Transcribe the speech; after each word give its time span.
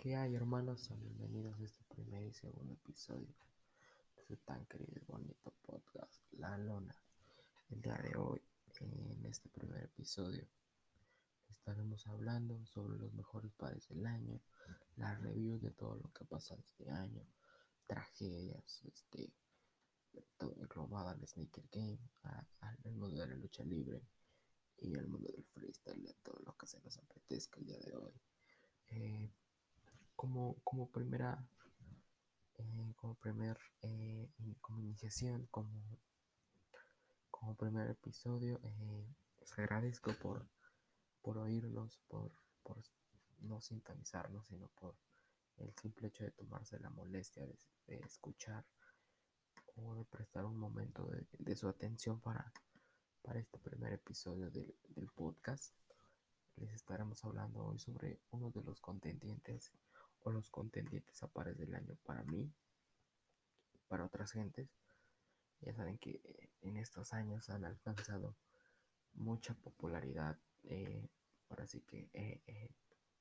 ¿Qué 0.00 0.16
hay 0.16 0.34
hermanos? 0.34 0.88
Bienvenidos 0.98 1.60
a 1.60 1.62
este 1.62 1.84
primer 1.94 2.22
y 2.22 2.32
segundo 2.32 2.72
episodio 2.72 3.28
de 4.16 4.24
su 4.24 4.34
tan 4.38 4.64
querido 4.64 4.94
y 4.96 5.04
bonito 5.04 5.52
podcast, 5.60 6.22
La 6.38 6.56
Lona. 6.56 6.96
El 7.68 7.82
día 7.82 7.98
de 7.98 8.16
hoy, 8.16 8.40
en 8.80 9.26
este 9.26 9.50
primer 9.50 9.84
episodio, 9.84 10.48
estaremos 11.50 12.06
hablando 12.06 12.64
sobre 12.64 12.98
los 12.98 13.12
mejores 13.12 13.52
pares 13.52 13.86
del 13.88 14.06
año, 14.06 14.40
las 14.96 15.20
reviews 15.20 15.60
de 15.60 15.70
todo 15.72 15.96
lo 15.96 16.10
que 16.14 16.24
ha 16.24 16.28
pasado 16.28 16.62
este 16.62 16.90
año, 16.90 17.22
tragedias, 17.86 18.82
este, 18.86 19.30
todo 20.38 20.54
englobado 20.56 21.10
al 21.10 21.28
sneaker 21.28 21.68
game, 21.70 22.00
al 22.60 22.78
mundo 22.84 23.08
de 23.08 23.26
la 23.26 23.34
lucha 23.34 23.64
libre 23.64 24.00
y 24.78 24.96
al 24.96 25.06
mundo 25.08 25.28
del 25.30 25.44
freestyle, 25.44 26.02
de 26.02 26.14
todo 26.22 26.40
lo 26.46 26.56
que 26.56 26.66
se 26.66 26.80
nos 26.80 26.96
apetezca 26.96 27.60
el 27.60 27.66
día 27.66 27.78
de 27.80 27.96
hoy. 27.96 28.14
Eh, 28.92 29.30
como, 30.20 30.56
como 30.64 30.86
primera, 30.90 31.42
eh, 32.58 32.92
como 32.96 33.14
primer, 33.14 33.56
eh, 33.80 34.28
como 34.60 34.78
iniciación, 34.80 35.46
como, 35.50 35.98
como 37.30 37.54
primer 37.54 37.88
episodio, 37.88 38.60
eh, 38.62 39.06
les 39.40 39.58
agradezco 39.58 40.12
por, 40.20 40.46
por 41.22 41.38
oírnos, 41.38 42.02
por, 42.06 42.32
por 42.62 42.76
no 43.38 43.62
sintonizarnos, 43.62 44.46
sino 44.46 44.68
por 44.78 44.94
el 45.56 45.72
simple 45.80 46.08
hecho 46.08 46.24
de 46.24 46.32
tomarse 46.32 46.78
la 46.80 46.90
molestia 46.90 47.46
de, 47.46 47.56
escuchar 48.04 48.66
o 49.76 49.94
de 49.94 50.04
prestar 50.04 50.44
un 50.44 50.58
momento 50.58 51.06
de, 51.06 51.26
de, 51.38 51.56
su 51.56 51.66
atención 51.66 52.20
para, 52.20 52.52
para 53.22 53.40
este 53.40 53.58
primer 53.58 53.94
episodio 53.94 54.50
del, 54.50 54.76
del 54.90 55.08
podcast. 55.08 55.74
Les 56.56 56.74
estaremos 56.74 57.24
hablando 57.24 57.64
hoy 57.64 57.78
sobre 57.78 58.20
uno 58.32 58.50
de 58.50 58.62
los 58.62 58.82
contendientes 58.82 59.72
o 60.22 60.30
los 60.30 60.50
contendientes 60.50 61.22
a 61.22 61.28
pares 61.28 61.56
del 61.58 61.74
año 61.74 61.96
para 62.04 62.22
mí, 62.24 62.52
para 63.88 64.04
otras 64.04 64.32
gentes. 64.32 64.68
Ya 65.60 65.74
saben 65.74 65.98
que 65.98 66.20
eh, 66.24 66.50
en 66.62 66.76
estos 66.76 67.12
años 67.12 67.50
han 67.50 67.64
alcanzado 67.64 68.36
mucha 69.14 69.54
popularidad. 69.54 70.38
Eh, 70.64 71.08
ahora 71.48 71.66
sí 71.66 71.82
que 71.82 72.08
eh, 72.12 72.70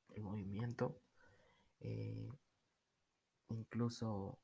el 0.10 0.22
movimiento 0.22 1.02
incluso 3.50 4.38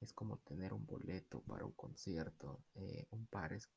es 0.00 0.12
como 0.12 0.38
tener 0.38 0.72
un 0.72 0.84
boleto 0.86 1.40
para 1.42 1.64
un 1.64 1.72
concierto. 1.72 2.62
un 3.10 3.26
par 3.26 3.52
es, 3.52 3.68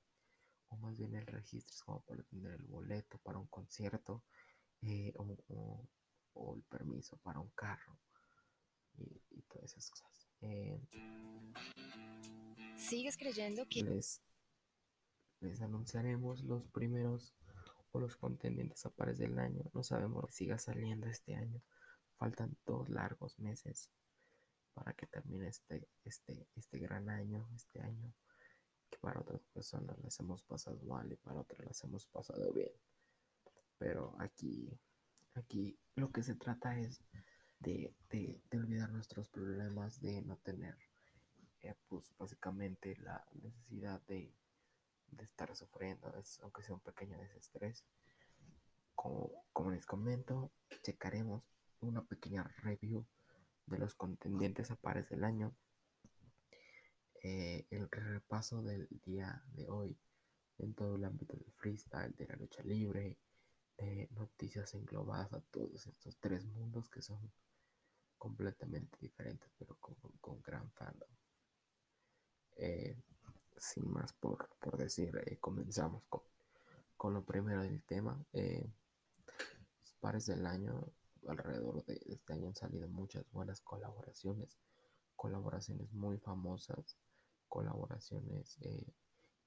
o 0.70 0.78
más 0.78 0.98
bien 0.98 1.16
el 1.16 1.26
registro 1.28 1.74
es 1.74 1.84
como 1.84 2.02
para 2.02 2.24
tener 2.24 2.54
el 2.54 2.66
boleto 2.66 3.18
para 3.20 3.40
un 3.40 3.48
concierto. 3.48 4.24
O 6.34 6.56
el 6.56 6.64
permiso 6.64 7.18
para 7.18 7.40
un 7.40 7.50
carro 7.52 7.98
y, 8.98 9.42
todas 9.44 9.72
esas 9.72 9.90
cosas. 9.90 10.28
Eh, 10.42 10.80
¿Sigues 12.78 13.18
creyendo 13.18 13.68
que 13.68 13.84
les, 13.84 14.22
les 15.40 15.62
anunciaremos 15.62 16.44
los 16.44 16.68
primeros 16.68 17.36
o 17.92 18.00
los 18.00 18.16
contendientes 18.16 18.86
a 18.86 18.90
pares 18.90 19.18
del 19.18 19.38
año? 19.40 19.64
No 19.74 19.84
sabemos 19.84 20.26
si 20.30 20.46
siga 20.46 20.58
saliendo 20.58 21.08
este 21.08 21.36
año. 21.36 21.62
Faltan 22.18 22.56
dos 22.66 22.90
largos 22.90 23.38
meses 23.40 23.90
para 24.74 24.94
que 24.94 25.08
termine 25.08 25.48
este, 25.48 25.88
este, 26.06 26.48
este 26.56 26.80
gran 26.80 27.10
año, 27.10 27.50
este 27.56 27.82
año 27.82 28.14
que 28.92 29.00
para 29.00 29.22
otras 29.22 29.42
personas 29.54 29.98
las 30.04 30.20
hemos 30.20 30.44
pasado 30.44 30.78
mal 30.84 31.12
y 31.12 31.16
para 31.16 31.40
otras 31.40 31.66
las 31.66 31.84
hemos 31.84 32.06
pasado 32.08 32.52
bien. 32.52 32.72
Pero 33.78 34.16
aquí 34.20 34.70
Aquí 35.36 35.80
lo 35.96 36.12
que 36.12 36.24
se 36.24 36.36
trata 36.36 36.78
es 36.78 37.04
de, 37.60 37.96
de, 38.10 38.42
olvidar 38.54 38.92
nuestros 38.92 39.30
problemas, 39.30 40.02
de 40.02 40.22
no 40.24 40.38
tener, 40.38 40.78
eh, 41.62 41.76
pues 41.88 42.12
básicamente 42.18 42.98
la 42.98 43.26
necesidad 43.34 44.02
de, 44.08 44.34
de 45.12 45.24
estar 45.24 45.56
sufriendo, 45.56 46.12
aunque 46.42 46.64
sea 46.64 46.76
un 46.76 46.82
pequeño 46.82 47.18
desestrés. 47.20 47.86
Como, 48.96 49.32
como 49.54 49.72
les 49.72 49.86
comento, 49.86 50.52
checaremos 50.84 51.48
una 51.80 52.04
pequeña 52.04 52.44
review 52.64 53.06
de 53.66 53.78
los 53.78 53.96
contendientes 53.96 54.70
a 54.72 54.76
pares 54.76 55.10
del 55.10 55.24
año. 55.24 55.56
Eh, 57.24 57.68
el 57.70 57.90
repaso 57.90 58.64
del 58.64 58.88
día 59.06 59.44
de 59.54 59.70
hoy 59.70 59.98
en 60.58 60.74
todo 60.74 60.96
el 60.96 61.06
ámbito 61.06 61.36
del 61.38 61.52
freestyle, 61.54 62.16
de 62.16 62.28
la 62.28 62.36
lucha 62.36 62.64
libre, 62.64 63.18
noticias 64.12 64.74
englobadas 64.76 65.34
a 65.34 65.42
todos 65.42 65.88
estos 65.88 66.18
tres 66.20 66.46
mundos 66.46 66.90
que 66.90 67.02
son 67.02 67.32
completamente 68.22 69.00
diferentes, 69.02 69.50
pero 69.58 69.76
con, 69.80 69.96
con 70.22 70.40
gran 70.44 70.70
fandom. 70.74 71.10
Eh, 72.58 72.96
sin 73.58 73.92
más 73.92 74.14
por, 74.14 74.48
por 74.60 74.78
decir, 74.78 75.20
eh, 75.26 75.38
comenzamos 75.40 76.04
con, 76.08 76.22
con, 76.98 77.16
lo 77.16 77.24
primero 77.24 77.64
del 77.64 77.82
tema. 77.82 78.24
Eh, 78.34 78.70
pares 80.00 80.28
del 80.28 80.46
año, 80.46 80.88
alrededor 81.28 81.84
de 81.86 82.00
este 82.06 82.34
año 82.34 82.50
han 82.50 82.56
salido 82.56 82.88
muchas 82.88 83.26
buenas 83.32 83.60
colaboraciones, 83.62 84.56
colaboraciones 85.16 85.92
muy 85.92 86.20
famosas, 86.20 86.98
colaboraciones 87.48 88.60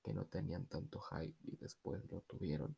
que 0.03 0.13
no 0.13 0.25
tenían 0.27 0.67
tanto 0.67 0.99
hype 1.01 1.37
y 1.45 1.57
después 1.57 2.05
lo 2.11 2.23
tuvieron 2.23 2.77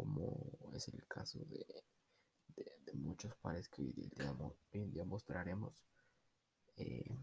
como 0.00 0.72
es 0.72 0.88
el 0.88 1.06
caso 1.06 1.40
de, 1.44 1.66
muchos 2.94 3.34
pares 3.36 3.68
que 3.68 3.82
hoy 3.82 3.92
día, 3.92 5.04
mostraremos. 5.04 5.82
Eh, 6.76 7.18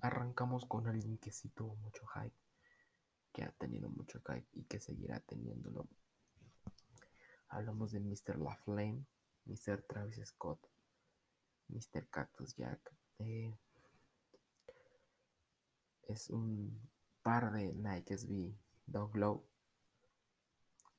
arrancamos 0.00 0.64
con 0.64 0.86
alguien 0.86 1.18
que 1.18 1.30
sí 1.30 1.50
tuvo 1.50 1.76
mucho 1.76 2.06
hype, 2.06 2.34
que 3.30 3.42
ha 3.44 3.52
tenido 3.52 3.90
mucho 3.90 4.22
hype 4.26 4.48
y 4.54 4.64
que 4.64 4.80
seguirá 4.80 5.20
teniéndolo. 5.20 5.86
Hablamos 7.48 7.92
de 7.92 8.00
Mr. 8.00 8.38
La 8.38 8.56
Flame, 8.56 9.04
Mr. 9.44 9.82
Travis 9.82 10.20
Scott, 10.24 10.66
Mr. 11.68 12.08
Cactus 12.08 12.56
Jack. 12.56 12.90
Eh, 13.18 13.54
es 16.08 16.30
un 16.30 16.88
par 17.22 17.52
de 17.52 17.74
Nike 17.74 18.16
SB 18.16 18.56
Dog 18.86 19.14
Low. 19.14 19.46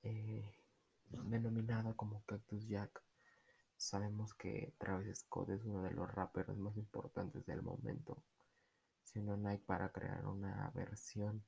Eh, 0.03 0.64
denominada 1.09 1.93
como 1.93 2.23
Cactus 2.25 2.67
Jack. 2.67 3.01
Sabemos 3.77 4.33
que 4.33 4.73
Travis 4.77 5.19
Scott 5.19 5.49
es 5.49 5.65
uno 5.65 5.83
de 5.83 5.91
los 5.91 6.09
raperos 6.11 6.57
más 6.57 6.77
importantes 6.77 7.45
del 7.45 7.61
momento. 7.61 8.23
Siendo 9.03 9.37
Nike 9.37 9.63
para 9.65 9.89
crear 9.89 10.25
una 10.25 10.71
versión 10.73 11.43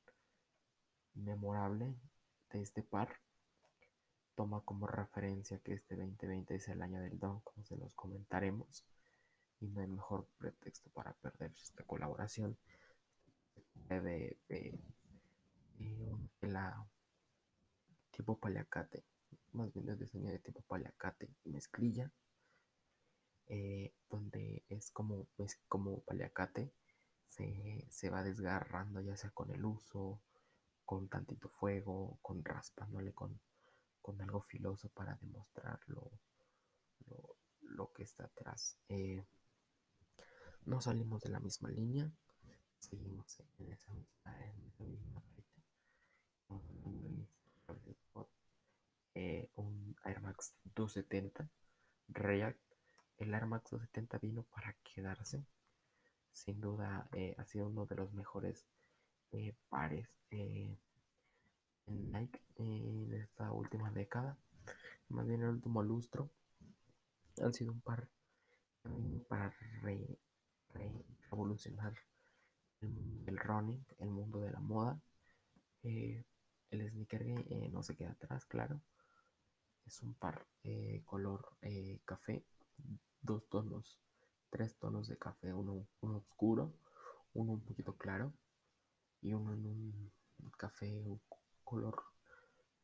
memorable 1.14 1.94
de 2.50 2.62
este 2.62 2.82
par, 2.82 3.08
toma 4.34 4.60
como 4.60 4.86
referencia 4.86 5.58
que 5.58 5.74
este 5.74 5.96
2020 5.96 6.54
es 6.54 6.68
el 6.68 6.82
año 6.82 7.00
del 7.00 7.18
Don, 7.18 7.40
como 7.40 7.64
se 7.64 7.76
los 7.76 7.94
comentaremos, 7.94 8.84
y 9.60 9.66
no 9.66 9.80
hay 9.80 9.88
mejor 9.88 10.28
pretexto 10.38 10.90
para 10.90 11.12
perder 11.14 11.50
esta 11.52 11.82
colaboración 11.84 12.56
de, 13.74 14.36
de, 14.48 14.78
la 16.42 16.86
tipo 18.10 18.38
paliacate 18.38 19.04
más 19.52 19.72
bien 19.72 19.88
es 19.88 19.98
diseño 19.98 20.30
de 20.30 20.38
tipo 20.38 20.62
paliacate 20.62 21.28
y 21.44 21.50
mezclilla, 21.50 22.10
eh, 23.46 23.94
donde 24.10 24.64
es 24.68 24.90
como, 24.90 25.26
es 25.38 25.58
como 25.68 26.00
paliacate, 26.00 26.72
se, 27.28 27.86
se, 27.90 28.10
va 28.10 28.22
desgarrando 28.22 29.00
ya 29.00 29.16
sea 29.16 29.30
con 29.30 29.50
el 29.50 29.64
uso, 29.64 30.20
con 30.84 31.08
tantito 31.08 31.48
fuego, 31.48 32.18
con 32.22 32.44
raspándole 32.44 33.12
con, 33.12 33.40
con 34.00 34.20
algo 34.20 34.40
filoso 34.40 34.88
para 34.90 35.16
demostrar 35.16 35.80
lo, 35.86 36.10
lo, 37.60 37.92
que 37.92 38.04
está 38.04 38.24
atrás. 38.24 38.78
Eh, 38.88 39.24
no 40.64 40.80
salimos 40.80 41.22
de 41.22 41.30
la 41.30 41.40
misma 41.40 41.70
línea, 41.70 42.10
seguimos 42.78 43.40
en 43.58 43.72
esa 43.72 43.92
en 43.92 44.66
esa 44.66 44.84
misma 44.84 45.22
eh, 49.20 49.50
un 49.56 49.96
Air 50.04 50.20
Max 50.20 50.54
270 50.76 51.50
React. 52.06 52.60
El 53.16 53.34
Air 53.34 53.46
Max 53.46 53.64
270 53.72 54.18
vino 54.18 54.44
para 54.44 54.76
quedarse. 54.84 55.44
Sin 56.30 56.60
duda 56.60 57.08
eh, 57.10 57.34
ha 57.36 57.44
sido 57.44 57.66
uno 57.66 57.84
de 57.84 57.96
los 57.96 58.12
mejores 58.12 58.64
eh, 59.32 59.56
pares 59.70 60.08
en 60.30 60.78
Nike 61.86 62.40
en 62.58 63.12
esta 63.12 63.50
última 63.50 63.90
década. 63.90 64.38
Más 65.08 65.26
bien 65.26 65.42
el 65.42 65.48
último 65.48 65.82
lustro. 65.82 66.30
Han 67.42 67.52
sido 67.52 67.72
un 67.72 67.80
par 67.80 68.06
para 69.28 69.52
revolucionar 71.28 71.92
el, 73.26 73.36
running, 73.36 73.84
el 73.98 74.10
mundo 74.10 74.38
de 74.42 74.52
la 74.52 74.60
moda. 74.60 75.00
el 75.82 76.24
sneaker 76.70 77.24
no 77.72 77.82
se 77.82 77.96
queda 77.96 78.12
atrás, 78.12 78.44
claro 78.44 78.80
es 79.88 80.02
un 80.02 80.14
par 80.14 80.46
eh, 80.64 81.02
color 81.06 81.56
eh, 81.62 82.00
café, 82.04 82.44
dos 83.22 83.48
tonos 83.48 83.98
modelos 84.80 85.08
de 85.08 85.18
café, 85.18 85.52
uno, 85.52 85.86
uno 86.00 86.18
oscuro, 86.18 86.72
uno 87.34 87.52
un 87.52 87.60
poquito 87.60 87.96
claro 87.96 88.32
y 89.20 89.34
uno 89.34 89.52
en 89.52 89.66
un 89.66 90.12
café 90.56 91.04
color 91.64 92.02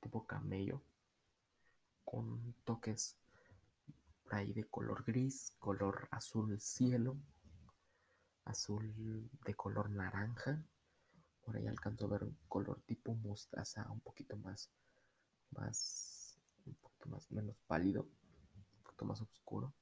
tipo 0.01 0.27
camello 0.27 0.83
con 2.05 2.55
toques 2.65 3.17
ahí 4.31 4.53
de 4.53 4.65
color 4.65 5.05
gris, 5.05 5.55
color 5.59 6.09
azul 6.11 6.61
cielo, 6.61 7.17
azul 8.45 9.31
de 9.45 9.55
color 9.55 9.91
naranja. 9.91 10.63
Por 11.45 11.57
ahí 11.57 11.67
alcanzo 11.67 12.07
a 12.07 12.09
ver 12.09 12.25
un 12.25 12.37
color 12.49 12.81
tipo 12.87 13.15
mostaza, 13.15 13.87
un 13.91 14.01
poquito 14.01 14.37
más, 14.37 14.71
más, 15.51 16.14
un 16.14 16.14
más, 17.09 17.31
menos 17.31 17.61
pálido, 17.67 18.03
un 18.03 18.83
poquito 18.83 19.05
más 19.05 19.21
oscuro. 19.21 19.73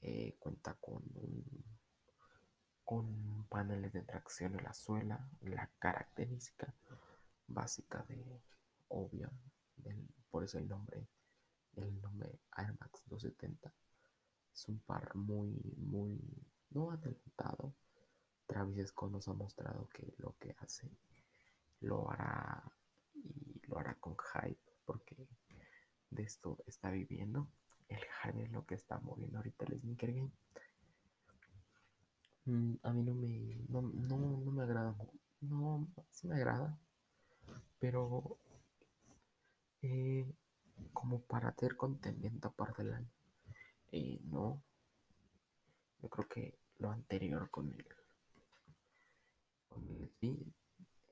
Eh, 0.00 0.36
cuenta 0.38 0.74
con 0.74 1.02
con 2.88 3.44
paneles 3.50 3.92
de 3.92 4.00
tracción 4.00 4.54
en 4.54 4.64
la 4.64 4.72
suela, 4.72 5.28
la 5.42 5.70
característica 5.78 6.72
básica 7.46 8.02
de 8.08 8.40
obvia, 8.88 9.30
por 10.30 10.42
eso 10.44 10.56
el 10.56 10.66
nombre, 10.66 11.06
el 11.76 12.00
nombre 12.00 12.40
Air 12.56 12.74
Max 12.80 13.02
270 13.10 13.70
es 14.54 14.68
un 14.68 14.78
par 14.80 15.14
muy, 15.14 15.50
muy, 15.76 16.18
no 16.70 16.90
adelantado. 16.90 17.74
Travis 18.46 18.88
Scott 18.88 19.12
nos 19.12 19.28
ha 19.28 19.34
mostrado 19.34 19.86
que 19.90 20.14
lo 20.16 20.34
que 20.38 20.56
hace 20.58 20.90
lo 21.80 22.10
hará 22.10 22.72
y 23.12 23.60
lo 23.66 23.78
hará 23.78 23.96
con 23.96 24.16
hype 24.16 24.72
porque 24.86 25.28
de 26.10 26.22
esto 26.22 26.58
está 26.66 26.90
viviendo. 26.90 27.48
El 27.88 27.98
hype 27.98 28.42
es 28.44 28.52
lo 28.52 28.64
que 28.66 28.74
está 28.74 28.98
moviendo 29.00 29.38
ahorita 29.38 29.64
el 29.66 29.78
sneaker 29.78 30.12
game. 30.12 30.32
Mm, 32.44 32.74
a 32.82 32.92
mí 32.92 33.02
no 33.02 33.14
me, 33.14 33.56
no, 33.68 33.82
no, 33.82 34.52
me 34.52 34.62
agrada, 34.62 34.96
no, 35.42 35.86
sí 36.10 36.26
me 36.26 36.36
agrada, 36.36 36.78
pero 37.78 38.38
eh, 39.82 40.32
como 40.94 41.20
para 41.20 41.50
hacer 41.50 41.76
contenido 41.76 42.48
aparte 42.48 42.82
del 42.84 42.94
año, 42.94 43.10
eh, 43.92 44.18
no, 44.24 44.62
yo 46.00 46.08
creo 46.08 46.28
que 46.28 46.58
lo 46.78 46.90
anterior 46.90 47.50
con 47.50 47.70
el, 47.70 47.86
con 49.68 49.86
el 49.90 50.10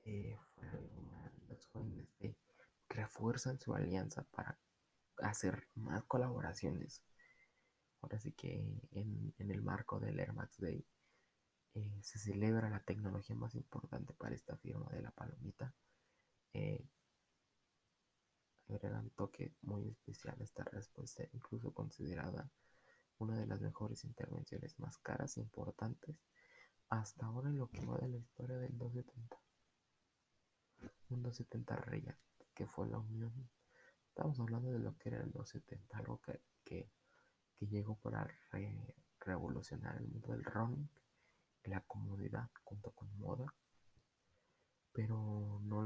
eh, 0.05 0.39
los 1.49 1.67
jóvenes 1.67 2.07
refuerzan 2.89 3.59
su 3.59 3.75
alianza 3.75 4.23
para 4.31 4.57
hacer 5.19 5.67
más 5.75 6.03
colaboraciones. 6.05 7.03
Ahora 8.01 8.19
sí 8.19 8.33
que 8.33 8.81
en, 8.91 9.33
en 9.37 9.51
el 9.51 9.61
marco 9.61 9.99
del 9.99 10.19
Air 10.19 10.33
Max 10.33 10.57
Day 10.59 10.85
eh, 11.77 11.99
se 12.01 12.17
celebra 12.17 12.69
la 12.69 12.79
tecnología 12.79 13.35
más 13.35 13.53
importante 13.55 14.13
para 14.13 14.33
esta 14.33 14.57
firma 14.57 14.89
de 14.91 15.01
la 15.01 15.11
palomita. 15.11 15.73
Eh, 16.53 16.83
agrega 18.69 18.99
un 18.99 19.11
toque 19.11 19.53
muy 19.61 19.87
especial 19.89 20.35
a 20.39 20.43
esta 20.43 20.63
respuesta, 20.63 21.23
incluso 21.33 21.71
considerada 21.71 22.49
una 23.19 23.37
de 23.37 23.45
las 23.45 23.61
mejores 23.61 24.03
intervenciones 24.03 24.79
más 24.79 24.97
caras 24.97 25.37
e 25.37 25.41
importantes 25.41 26.15
hasta 26.89 27.25
ahora 27.25 27.49
en 27.49 27.59
lo 27.59 27.67
que 27.69 27.85
va 27.85 27.97
de 27.99 28.07
la 28.07 28.17
historia 28.17 28.57
del 28.57 28.77
270. 28.77 29.37
Un 31.09 31.23
270 31.23 31.75
React, 31.75 32.19
que 32.55 32.65
fue 32.65 32.87
la 32.87 32.97
unión. 32.97 33.49
Estamos 34.17 34.39
hablando 34.39 34.71
de 34.71 34.79
lo 34.79 34.97
que 34.97 35.09
era 35.09 35.19
el 35.19 35.31
270, 35.31 35.95
algo 35.95 36.19
que, 36.21 36.41
que, 36.65 36.89
llegó 37.59 37.97
para 37.97 38.27
revolucionar 39.19 39.95
el 39.97 40.07
mundo 40.07 40.31
del 40.31 40.43
running 40.43 40.89
la 41.65 41.81
comodidad 41.81 42.49
junto 42.63 42.89
con 42.93 43.15
moda, 43.19 43.53
pero 44.91 45.61
no, 45.65 45.85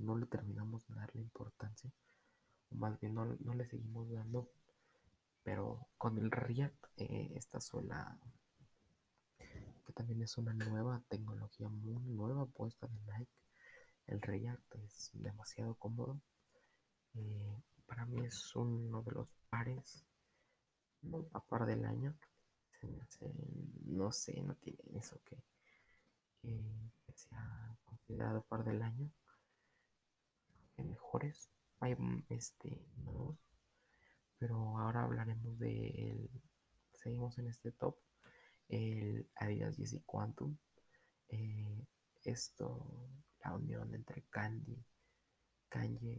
no, 0.00 0.16
le 0.16 0.24
terminamos 0.24 0.86
de 0.88 0.94
darle 0.94 1.20
importancia, 1.20 1.92
o 2.70 2.76
más 2.76 2.98
bien 3.00 3.12
no, 3.12 3.26
le 3.26 3.66
seguimos 3.66 4.10
dando, 4.10 4.48
pero 5.42 5.88
con 5.98 6.16
el 6.16 6.30
React, 6.30 6.86
eh, 6.96 7.32
esta 7.34 7.60
suela, 7.60 8.18
que 9.36 9.92
también 9.92 10.22
es 10.22 10.38
una 10.38 10.54
nueva 10.54 11.02
tecnología 11.10 11.68
muy 11.68 12.00
nueva 12.06 12.46
puesta 12.46 12.86
de 12.86 12.98
Nike, 13.12 13.32
el 14.06 14.22
React 14.22 14.74
es 14.76 15.10
demasiado 15.12 15.74
cómodo. 15.74 16.18
Eh, 17.18 17.62
para 17.86 18.06
mí 18.06 18.24
es 18.24 18.54
uno 18.54 19.02
de 19.02 19.12
los 19.12 19.34
pares, 19.50 20.04
no 21.02 21.26
a 21.32 21.40
par 21.40 21.66
del 21.66 21.84
año, 21.84 22.16
no 22.82 24.12
sé, 24.12 24.40
no 24.42 24.54
tiene 24.56 24.78
eso 24.94 25.20
que, 25.24 25.42
que, 26.40 27.12
sea 27.14 27.76
considerado 27.84 28.42
par 28.42 28.64
del 28.64 28.82
año. 28.82 29.10
Mejores. 30.76 31.50
Hay 31.80 31.96
este 32.28 32.86
Pero 34.38 34.78
ahora 34.78 35.02
hablaremos 35.02 35.58
de 35.58 36.30
seguimos 36.92 37.36
en 37.38 37.48
este 37.48 37.72
top. 37.72 37.96
El 38.68 39.28
Adidas 39.34 39.76
Yeezy 39.76 40.00
Quantum. 40.02 40.56
Eh, 41.28 41.84
esto, 42.24 43.10
la 43.44 43.54
unión 43.54 43.94
entre 43.94 44.22
Candy, 44.30 44.84
Kanye 45.68 46.18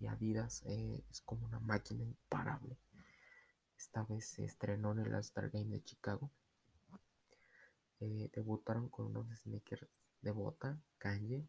y, 0.00 0.06
Adidas 0.06 0.62
eh, 0.66 1.04
es 1.10 1.20
como 1.22 1.46
una 1.46 1.60
máquina 1.60 2.02
imparable. 2.02 2.76
Esta 3.76 4.02
vez 4.04 4.26
se 4.26 4.44
estrenó 4.44 4.92
en 4.92 5.00
el 5.00 5.14
All-Star 5.14 5.50
Game 5.50 5.70
de 5.70 5.82
Chicago. 5.82 6.30
Eh, 8.00 8.30
debutaron 8.34 8.88
con 8.88 9.06
unos 9.06 9.28
sneakers 9.40 9.88
de 10.20 10.30
bota, 10.32 10.78
Kanye. 10.98 11.46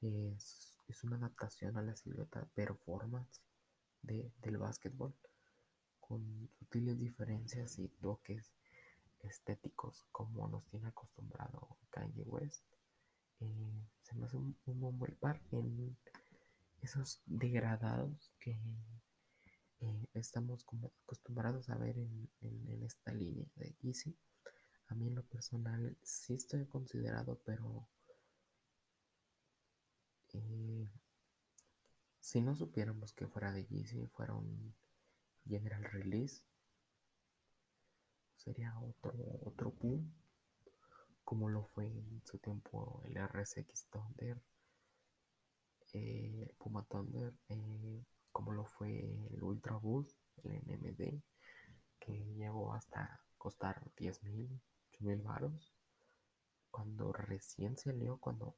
Es, 0.00 0.74
una 1.04 1.16
adaptación 1.16 1.76
a 1.76 1.82
la 1.82 1.94
silueta 1.94 2.44
performance 2.54 3.40
del 4.02 4.56
básquetbol 4.56 5.14
con 6.00 6.48
sutiles 6.58 6.98
diferencias 6.98 7.78
y 7.78 7.88
toques 7.88 8.50
estéticos 9.20 10.06
como 10.10 10.48
nos 10.48 10.66
tiene 10.66 10.88
acostumbrado 10.88 11.76
Kanye 11.90 12.22
West. 12.24 12.64
Eh, 13.40 13.86
se 14.02 14.14
me 14.16 14.26
hace 14.26 14.36
un, 14.36 14.56
un 14.66 14.98
buen 14.98 15.14
par 15.16 15.40
en 15.52 15.96
esos 16.82 17.22
degradados 17.26 18.32
que 18.38 18.58
eh, 19.80 20.08
estamos 20.14 20.64
acostumbrados 21.04 21.68
a 21.68 21.76
ver 21.76 21.98
en, 21.98 22.28
esta 22.82 23.12
línea 23.12 23.46
de 23.56 23.74
Yeezy. 23.80 24.16
A 24.88 24.94
mí 24.94 25.08
en 25.08 25.14
lo 25.14 25.22
personal 25.24 25.96
sí 26.02 26.34
estoy 26.34 26.66
considerado, 26.66 27.40
pero 27.44 27.86
eh, 30.32 30.88
si 32.20 32.40
no 32.40 32.54
supiéramos 32.54 33.12
que 33.12 33.26
fuera 33.26 33.52
de 33.52 33.66
Yeezy, 33.66 34.06
fuera 34.06 34.34
un 34.34 34.74
general 35.46 35.84
release, 35.84 36.42
sería 38.36 38.78
otro, 38.78 39.12
otro 39.44 39.72
boom, 39.72 40.12
como 41.24 41.48
lo 41.48 41.64
fue 41.64 41.86
en 41.86 42.22
su 42.24 42.38
tiempo 42.38 43.02
el 43.04 43.16
RSX 43.16 43.88
Thunder, 43.90 44.40
eh, 45.92 46.54
Puma 46.58 46.84
Thunder, 46.84 47.32
como 48.32 48.52
lo 48.52 48.64
fue 48.64 49.26
el 49.30 49.42
Ultra 49.42 49.76
Boost, 49.76 50.16
el 50.44 50.52
NMD, 50.66 51.20
que 51.98 52.12
llegó 52.34 52.72
hasta 52.72 53.20
costar 53.36 53.82
10 53.96 54.22
mil, 54.24 54.60
8 54.92 55.04
mil 55.04 55.22
baros. 55.22 55.74
Cuando 56.70 57.12
recién 57.12 57.76
salió, 57.76 58.18
cuando 58.18 58.56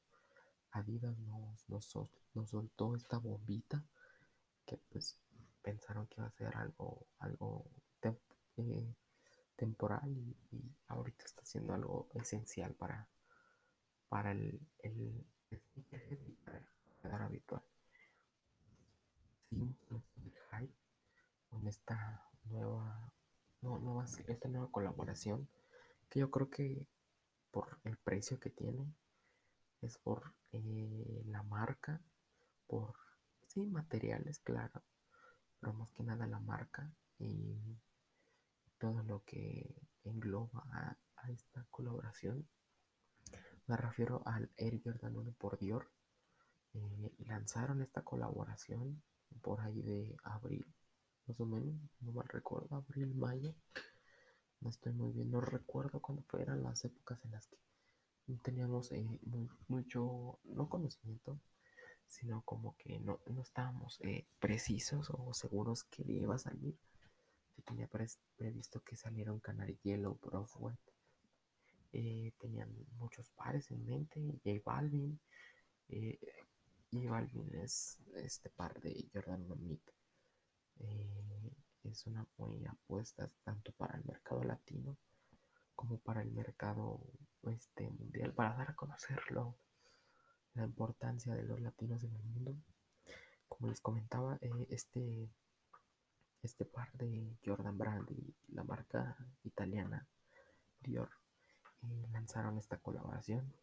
Adidas 0.72 1.18
nos, 1.18 1.68
nos, 1.68 2.50
soltó 2.50 2.94
esta 2.94 3.18
bombita, 3.18 3.84
que 4.64 4.76
pues 4.88 5.18
pensaron 5.62 6.06
que 6.06 6.20
iba 6.20 6.26
a 6.26 6.32
ser 6.32 6.56
algo, 6.56 7.06
algo 7.18 7.66
eh, 8.56 8.94
temporal 9.56 10.10
y, 10.16 10.36
ahorita 10.88 11.24
está 11.24 11.44
siendo 11.44 11.74
algo 11.74 12.08
esencial 12.14 12.74
para, 12.74 13.08
para 14.08 14.32
el, 14.32 14.60
el, 14.82 15.24
habitual 17.04 17.62
con 21.48 21.66
esta 21.66 22.30
nueva, 22.44 23.12
no, 23.62 24.04
esta 24.04 24.48
nueva 24.48 24.70
colaboración 24.70 25.48
que 26.08 26.20
yo 26.20 26.30
creo 26.30 26.48
que 26.48 26.86
por 27.50 27.78
el 27.84 27.96
precio 27.96 28.38
que 28.38 28.50
tiene 28.50 28.94
es 29.82 29.98
por 29.98 30.34
eh, 30.52 31.22
la 31.26 31.42
marca, 31.42 32.00
por 32.66 32.94
sí 33.46 33.66
materiales, 33.66 34.38
claro, 34.40 34.82
pero 35.58 35.72
más 35.72 35.92
que 35.92 36.04
nada 36.04 36.26
la 36.26 36.40
marca 36.40 36.92
y 37.18 37.58
todo 38.78 39.02
lo 39.02 39.24
que 39.24 39.74
engloba 40.04 40.64
a, 40.72 40.96
esta 41.30 41.66
colaboración. 41.70 42.48
Me 43.66 43.76
refiero 43.76 44.22
al 44.24 44.50
Air 44.56 44.80
Jordan 44.82 45.16
1 45.16 45.32
por 45.32 45.58
Dior. 45.58 45.90
Eh, 46.74 47.12
lanzaron 47.26 47.82
esta 47.82 48.02
colaboración 48.02 49.02
por 49.42 49.60
ahí 49.60 49.80
de 49.82 50.16
abril, 50.24 50.66
más 51.26 51.40
o 51.40 51.46
menos, 51.46 51.74
no 52.00 52.12
mal 52.12 52.28
recuerdo, 52.28 52.76
abril, 52.76 53.14
mayo. 53.14 53.54
no 54.60 54.70
estoy 54.70 54.92
muy 54.92 55.12
bien, 55.12 55.30
no 55.30 55.40
recuerdo 55.40 56.00
cuándo 56.00 56.24
eran 56.38 56.62
las 56.62 56.84
épocas 56.84 57.24
en 57.24 57.32
las 57.32 57.46
que 57.46 57.56
teníamos 58.42 58.92
eh, 58.92 59.06
mucho, 59.68 60.38
no 60.44 60.68
conocimiento, 60.68 61.38
sino 62.06 62.42
como 62.42 62.76
que 62.76 62.98
no, 63.00 63.20
no 63.26 63.42
estábamos 63.42 64.00
eh, 64.02 64.26
precisos 64.38 65.10
o 65.10 65.32
seguros 65.32 65.84
que 65.84 66.02
iba 66.02 66.34
a 66.34 66.38
salir. 66.38 66.76
Yo 67.56 67.62
tenía 67.64 67.88
previsto 68.36 68.82
que 68.82 68.96
saliera 68.96 69.32
un 69.32 69.40
Canary 69.40 69.78
Yellow 69.82 70.18
Broadway. 70.20 70.76
Eh, 71.92 72.32
tenían 72.38 72.68
muchos 72.98 73.30
pares 73.30 73.70
en 73.70 73.84
mente, 73.84 74.20
J 74.44 74.60
Balvin, 74.64 75.18
eh, 75.88 76.18
J 76.92 77.08
Balvin 77.08 77.54
es 77.54 77.98
este 78.16 78.50
par 78.50 78.80
de 78.80 79.08
Jordan 79.12 79.46
Mamit. 79.46 79.82
Eh, 80.80 81.54
es 81.84 82.06
una 82.06 82.26
buena 82.36 82.72
apuesta 82.72 83.30
tanto 83.44 83.72
para 83.72 83.96
el 83.96 84.04
mercado 84.04 84.42
latino 84.42 84.96
como 85.74 85.98
para 85.98 86.20
el 86.20 86.30
mercado 86.32 87.00
este, 87.42 87.88
mundial, 87.88 88.34
para 88.34 88.54
dar 88.54 88.70
a 88.70 88.76
conocerlo, 88.76 89.56
la 90.54 90.64
importancia 90.64 91.32
de 91.34 91.44
los 91.44 91.60
latinos 91.60 92.02
en 92.04 92.14
el 92.14 92.22
mundo. 92.24 92.56
Como 93.48 93.68
les 93.68 93.80
comentaba, 93.80 94.36
eh, 94.40 94.66
este, 94.68 95.30
este 96.42 96.64
par 96.64 96.92
de 96.92 97.36
Jordan 97.44 97.78
Brand 97.78 98.10
y 98.10 98.34
la 98.48 98.64
marca 98.64 99.16
italiana 99.44 100.06
Dior 100.80 101.10
eh, 101.82 102.08
lanzaron 102.12 102.58
esta 102.58 102.78
colaboración. 102.78 103.54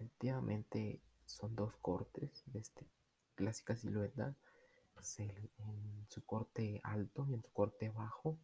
Efectivamente 0.00 0.98
son 1.26 1.54
dos 1.54 1.76
cortes 1.76 2.42
de 2.46 2.60
este 2.60 2.86
clásica 3.34 3.76
silueta 3.76 4.34
en 5.18 6.06
su 6.08 6.24
corte 6.24 6.80
alto 6.82 7.26
y 7.28 7.34
en 7.34 7.42
su 7.42 7.50
corte 7.52 7.90
bajo 7.90 8.38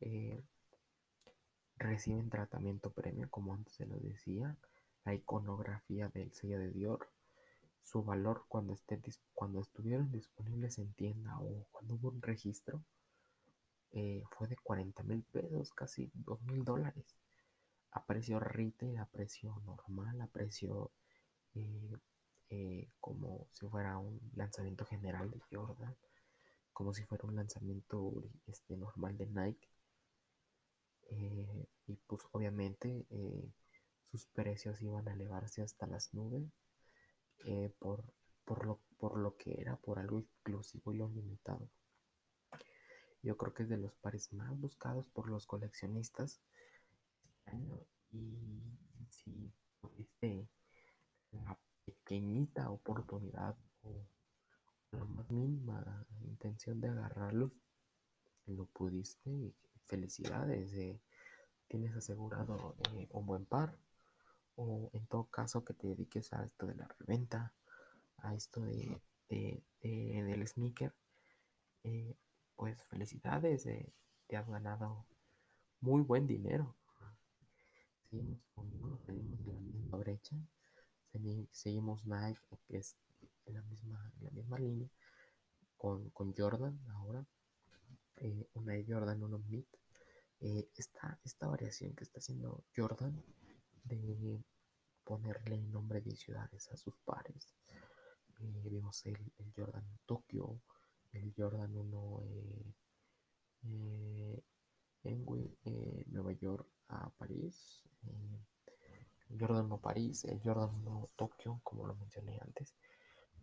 eh, 0.00 0.42
reciben 1.76 2.30
tratamiento 2.30 2.90
premio, 2.90 3.28
como 3.30 3.54
antes 3.54 3.74
se 3.74 3.86
lo 3.86 3.96
decía, 3.98 4.56
la 5.04 5.14
iconografía 5.14 6.08
del 6.08 6.32
sello 6.32 6.58
de 6.58 6.70
Dior, 6.70 7.08
su 7.82 8.02
valor 8.02 8.44
cuando, 8.48 8.74
esté, 8.74 9.00
cuando 9.34 9.60
estuvieron 9.60 10.10
disponibles 10.10 10.78
en 10.78 10.92
tienda 10.94 11.38
o 11.38 11.66
cuando 11.70 11.94
hubo 11.94 12.08
un 12.08 12.22
registro, 12.22 12.82
eh, 13.92 14.22
fue 14.30 14.48
de 14.48 14.56
40 14.56 15.02
mil 15.04 15.22
pesos, 15.22 15.72
casi 15.72 16.10
2 16.14 16.42
mil 16.42 16.64
dólares. 16.64 17.16
A 17.92 18.04
precio 18.04 18.38
retail, 18.40 18.98
a 18.98 19.06
precio 19.06 19.60
normal, 19.64 20.20
a 20.20 20.26
precio 20.26 20.92
eh, 22.50 22.88
como 23.00 23.46
si 23.52 23.66
fuera 23.66 23.98
un 23.98 24.20
lanzamiento 24.34 24.86
general 24.86 25.30
de 25.30 25.40
Jordan, 25.50 25.94
como 26.72 26.94
si 26.94 27.04
fuera 27.04 27.26
un 27.26 27.36
lanzamiento 27.36 28.24
este, 28.46 28.76
normal 28.76 29.16
de 29.18 29.26
Nike. 29.26 29.68
Eh, 31.10 31.66
y 31.86 31.96
pues 32.06 32.22
obviamente 32.32 33.06
eh, 33.10 33.52
sus 34.10 34.26
precios 34.26 34.80
iban 34.82 35.08
a 35.08 35.12
elevarse 35.14 35.62
hasta 35.62 35.86
las 35.86 36.12
nubes 36.14 36.44
por, 37.78 38.04
por, 38.44 38.66
lo, 38.66 38.80
por 38.98 39.18
lo 39.18 39.36
que 39.36 39.60
era, 39.60 39.76
por 39.76 39.98
algo 39.98 40.18
exclusivo 40.18 40.92
y 40.92 40.98
lo 40.98 41.08
limitado. 41.08 41.68
Yo 43.22 43.36
creo 43.36 43.52
que 43.52 43.64
es 43.64 43.68
de 43.68 43.76
los 43.76 43.94
pares 43.96 44.32
más 44.32 44.58
buscados 44.58 45.06
por 45.08 45.28
los 45.28 45.46
coleccionistas 45.46 46.40
Y 48.10 48.62
si 49.10 49.52
tuviste 49.80 50.48
la 51.32 51.58
pequeñita 51.84 52.70
oportunidad 52.70 53.56
o 53.82 54.06
la 54.92 55.04
más 55.04 55.30
mínima 55.30 56.06
intención 56.22 56.80
de 56.80 56.88
agarrarlos, 56.88 57.52
lo 58.46 58.66
pudiste, 58.66 59.54
felicidades, 59.86 60.72
eh, 60.74 61.00
tienes 61.66 61.94
asegurado 61.94 62.76
eh, 62.94 63.08
un 63.10 63.26
buen 63.26 63.44
par 63.44 63.76
o 64.56 64.90
en 64.92 65.06
todo 65.06 65.24
caso 65.24 65.64
que 65.64 65.74
te 65.74 65.88
dediques 65.88 66.32
a 66.32 66.44
esto 66.44 66.66
de 66.66 66.74
la 66.74 66.88
reventa, 66.98 67.52
a 68.18 68.34
esto 68.34 68.62
de, 68.62 69.00
del 69.28 70.48
sneaker, 70.48 70.92
eh, 71.84 72.16
pues 72.56 72.82
felicidades, 72.84 73.68
te 74.26 74.36
has 74.36 74.48
ganado 74.48 75.06
muy 75.80 76.02
buen 76.02 76.26
dinero. 76.26 76.74
Seguimos 78.10 79.00
la 79.90 79.98
brecha 79.98 80.36
seguimos 81.50 82.04
Nike, 82.06 82.40
que 82.66 82.78
es 82.78 82.96
en 83.46 83.54
la 83.54 83.62
misma, 83.62 84.12
la 84.20 84.30
misma 84.30 84.58
línea, 84.58 84.88
con, 85.76 86.10
Jordan 86.36 86.78
ahora, 86.90 87.26
eh, 88.16 88.48
una 88.54 88.74
Jordan, 88.86 89.22
uno 89.22 89.38
Mid. 89.38 89.64
Eh, 90.40 90.70
esta, 90.76 91.18
esta 91.24 91.48
variación 91.48 91.94
que 91.94 92.04
está 92.04 92.18
haciendo 92.20 92.64
Jordan 92.76 93.24
de 93.82 94.40
ponerle 95.02 95.58
nombre 95.62 96.00
de 96.00 96.14
ciudades 96.14 96.70
a 96.70 96.76
sus 96.76 96.94
pares. 97.04 97.54
Eh, 98.40 98.68
vimos 98.70 99.04
el, 99.06 99.18
Jordan 99.56 99.98
Tokio, 100.06 100.60
el 101.12 101.34
Jordan 101.36 101.76
1 101.76 102.24
en 105.04 105.24
Nueva 106.06 106.32
York 106.32 106.66
a 106.88 107.10
París, 107.10 107.82
el 109.30 109.38
Jordan 109.38 109.68
no 109.68 109.80
París, 109.80 110.24
el 110.24 110.40
Jordan 110.42 110.74
1 110.74 111.10
Tokio, 111.16 111.60
como 111.62 111.86
lo 111.86 111.94
mencioné 111.94 112.38
antes, 112.40 112.74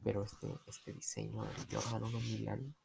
pero 0.03 0.23
este, 0.23 0.53
este 0.67 0.93
diseño 0.93 1.43
del 1.43 1.67
Jordan 1.71 2.03
1 2.03 2.19
Milán 2.19 2.75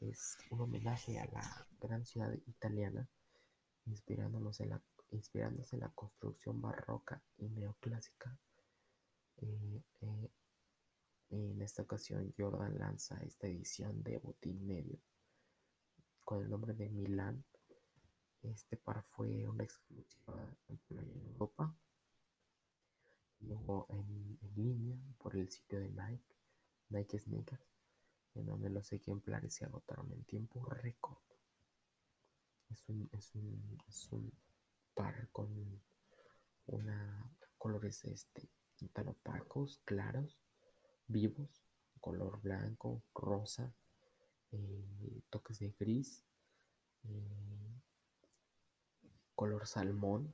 es 0.00 0.38
un 0.50 0.60
homenaje 0.60 1.18
a 1.18 1.26
la 1.26 1.66
gran 1.80 2.04
ciudad 2.04 2.32
italiana, 2.46 3.08
inspirándonos 3.86 4.60
en 4.60 4.70
la, 4.70 4.82
inspirándose 5.10 5.76
en 5.76 5.80
la 5.80 5.90
construcción 5.90 6.60
barroca 6.60 7.22
y 7.38 7.48
neoclásica. 7.48 8.36
Eh, 9.40 9.82
eh, 10.02 10.30
en 11.30 11.62
esta 11.62 11.82
ocasión 11.82 12.32
Jordan 12.36 12.78
lanza 12.78 13.16
esta 13.22 13.46
edición 13.46 14.02
de 14.02 14.18
botín 14.18 14.66
medio 14.66 14.98
con 16.28 16.42
el 16.42 16.50
nombre 16.50 16.74
de 16.74 16.90
Milán 16.90 17.42
este 18.42 18.76
par 18.76 19.02
fue 19.02 19.48
una 19.48 19.64
exclusiva 19.64 20.54
en 20.68 20.78
Europa. 21.32 21.74
Luego 23.40 23.86
en, 23.88 24.38
línea 24.54 24.98
por 25.16 25.34
el 25.34 25.50
sitio 25.50 25.80
de 25.80 25.88
Nike, 25.88 26.36
Nike 26.90 27.18
Sneakers, 27.18 27.66
en 28.34 28.44
donde 28.44 28.68
los 28.68 28.92
ejemplares 28.92 29.54
se 29.54 29.64
agotaron 29.64 30.12
en 30.12 30.22
tiempo 30.24 30.62
récord. 30.66 31.16
Es 32.68 32.86
un, 32.90 33.08
es 33.10 33.34
un, 33.34 33.78
es 33.88 34.12
un 34.12 34.30
par 34.92 35.30
con 35.30 35.80
una 36.66 37.32
colores 37.56 38.04
este 38.04 38.50
tan 38.92 39.08
opacos, 39.08 39.80
claros, 39.86 40.38
vivos, 41.06 41.64
color 42.02 42.38
blanco, 42.42 43.02
rosa, 43.14 43.74
eh, 44.52 45.20
toques 45.30 45.58
de 45.58 45.74
gris, 45.78 46.24
eh, 47.04 47.80
color 49.34 49.66
salmón, 49.66 50.32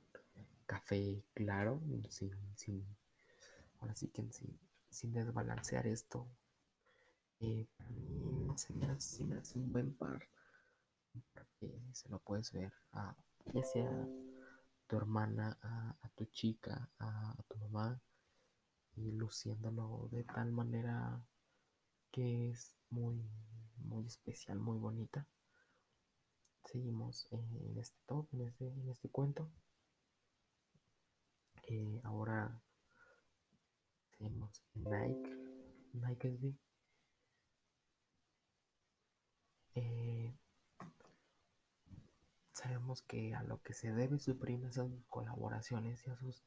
café 0.65 1.23
claro, 1.33 1.81
sin, 2.09 2.31
sin 2.55 2.85
ahora 3.79 3.93
sí 3.95 4.07
que 4.07 4.23
sin, 4.31 4.59
sin 4.89 5.13
desbalancear 5.13 5.87
esto. 5.87 6.27
Eh, 7.39 7.67
para 7.77 7.89
mí 7.89 8.47
se 8.57 8.73
me, 8.73 8.85
hace, 8.87 9.23
un 9.59 9.71
buen 9.71 9.93
par. 9.93 10.27
Porque 11.33 11.79
se 11.93 12.09
lo 12.09 12.19
puedes 12.19 12.51
ver 12.51 12.73
a 12.93 13.15
ya 13.53 13.63
sea 13.63 14.07
tu 14.87 14.97
hermana, 14.97 15.57
a, 15.61 16.09
tu 16.15 16.25
chica, 16.25 16.89
a, 16.99 17.35
tu 17.47 17.57
mamá, 17.57 18.01
y 18.95 19.11
luciéndolo 19.11 20.09
de 20.11 20.23
tal 20.23 20.51
manera 20.51 21.21
que 22.11 22.49
es 22.49 22.75
muy, 22.89 23.21
muy 23.85 24.05
especial, 24.05 24.59
muy 24.59 24.77
bonita 24.77 25.27
seguimos 26.65 27.27
en 27.31 27.77
este 27.77 27.97
top, 28.05 28.27
en 28.33 28.41
este, 28.41 28.67
en 28.67 28.89
este 28.89 29.09
cuento. 29.09 29.49
Eh, 31.63 32.01
ahora 32.03 32.61
tenemos 34.17 34.63
Nike, 34.73 35.37
Nike. 35.93 36.55
Eh, 39.75 40.33
sabemos 42.51 43.01
que 43.03 43.33
a 43.35 43.43
lo 43.43 43.61
que 43.61 43.73
se 43.73 43.91
debe 43.91 44.19
su 44.19 44.37
prima 44.37 44.71
son 44.71 45.03
colaboraciones 45.09 46.05
y 46.05 46.09
a 46.09 46.15
sus 46.17 46.43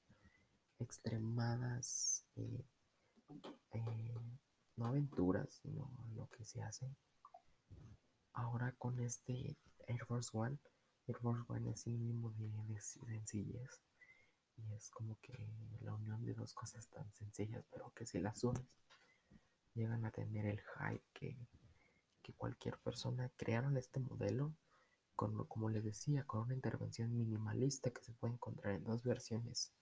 extremadas 0.78 2.25
eh, 2.37 2.64
no 4.76 4.87
aventuras, 4.87 5.52
sino 5.62 5.90
lo 6.14 6.28
que 6.28 6.45
se 6.45 6.62
hace 6.62 6.95
ahora 8.38 8.73
con 8.78 9.00
este 9.00 9.57
Air 9.87 10.04
Force 10.07 10.30
One, 10.33 10.59
Air 11.07 11.18
Force 11.18 11.45
One 11.49 11.71
es 11.71 11.80
sinónimo 11.80 12.30
de, 12.33 12.49
de 12.73 12.80
sencillez. 12.80 13.83
Y 14.57 14.73
es 14.73 14.90
como 14.90 15.18
que 15.21 15.35
la 15.80 15.95
unión 15.95 16.25
de 16.25 16.35
dos 16.35 16.52
cosas 16.54 16.88
tan 16.88 17.12
sencillas, 17.12 17.64
pero 17.71 17.92
que 17.95 18.07
si 18.07 18.18
las 18.18 18.42
unes, 18.45 18.64
llegan 19.75 20.04
a 20.04 20.11
tener 20.11 20.47
el 20.47 20.61
hype 20.61 21.04
que, 21.12 21.37
que 22.23 22.33
cualquier 22.35 22.78
persona 22.78 23.30
crearon 23.37 23.76
este 23.76 24.00
modelo 24.00 24.52
con, 25.14 25.47
como 25.47 25.68
les 25.68 25.85
decía, 25.85 26.25
con 26.25 26.42
una 26.42 26.54
intervención 26.54 27.16
minimalista 27.16 27.90
que 27.90 28.02
se 28.02 28.12
puede 28.12 28.35
encontrar 28.35 28.75
en 28.75 28.85
dos 28.85 29.02
versiones, 29.04 29.73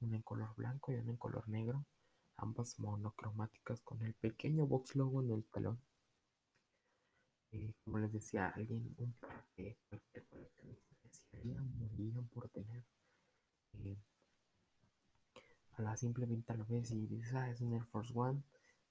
una 0.00 0.16
en 0.16 0.22
color 0.22 0.54
blanco 0.56 0.92
y 0.92 0.96
una 0.96 1.10
en 1.10 1.16
color 1.16 1.48
negro, 1.48 1.86
ambas 2.36 2.78
monocromáticas 2.78 3.80
con 3.82 4.02
el 4.02 4.14
pequeño 4.14 4.66
box 4.66 4.96
logo 4.96 5.22
en 5.22 5.30
el 5.30 5.44
talón. 5.44 5.80
Eh, 7.52 7.74
como 7.84 7.98
les 7.98 8.12
decía, 8.12 8.48
alguien, 8.48 8.94
un 8.98 9.14
que 9.54 9.76
cualquier 9.88 10.24
por 12.32 12.48
tener. 12.48 12.84
Eh, 13.74 13.96
a 15.76 15.82
la 15.82 15.96
simple 15.96 16.26
vista 16.26 16.54
lo 16.54 16.64
ves 16.66 16.90
y 16.92 17.06
dices, 17.06 17.34
ah, 17.34 17.50
es 17.50 17.60
un 17.60 17.74
Air 17.74 17.84
Force 17.84 18.12
One, 18.14 18.42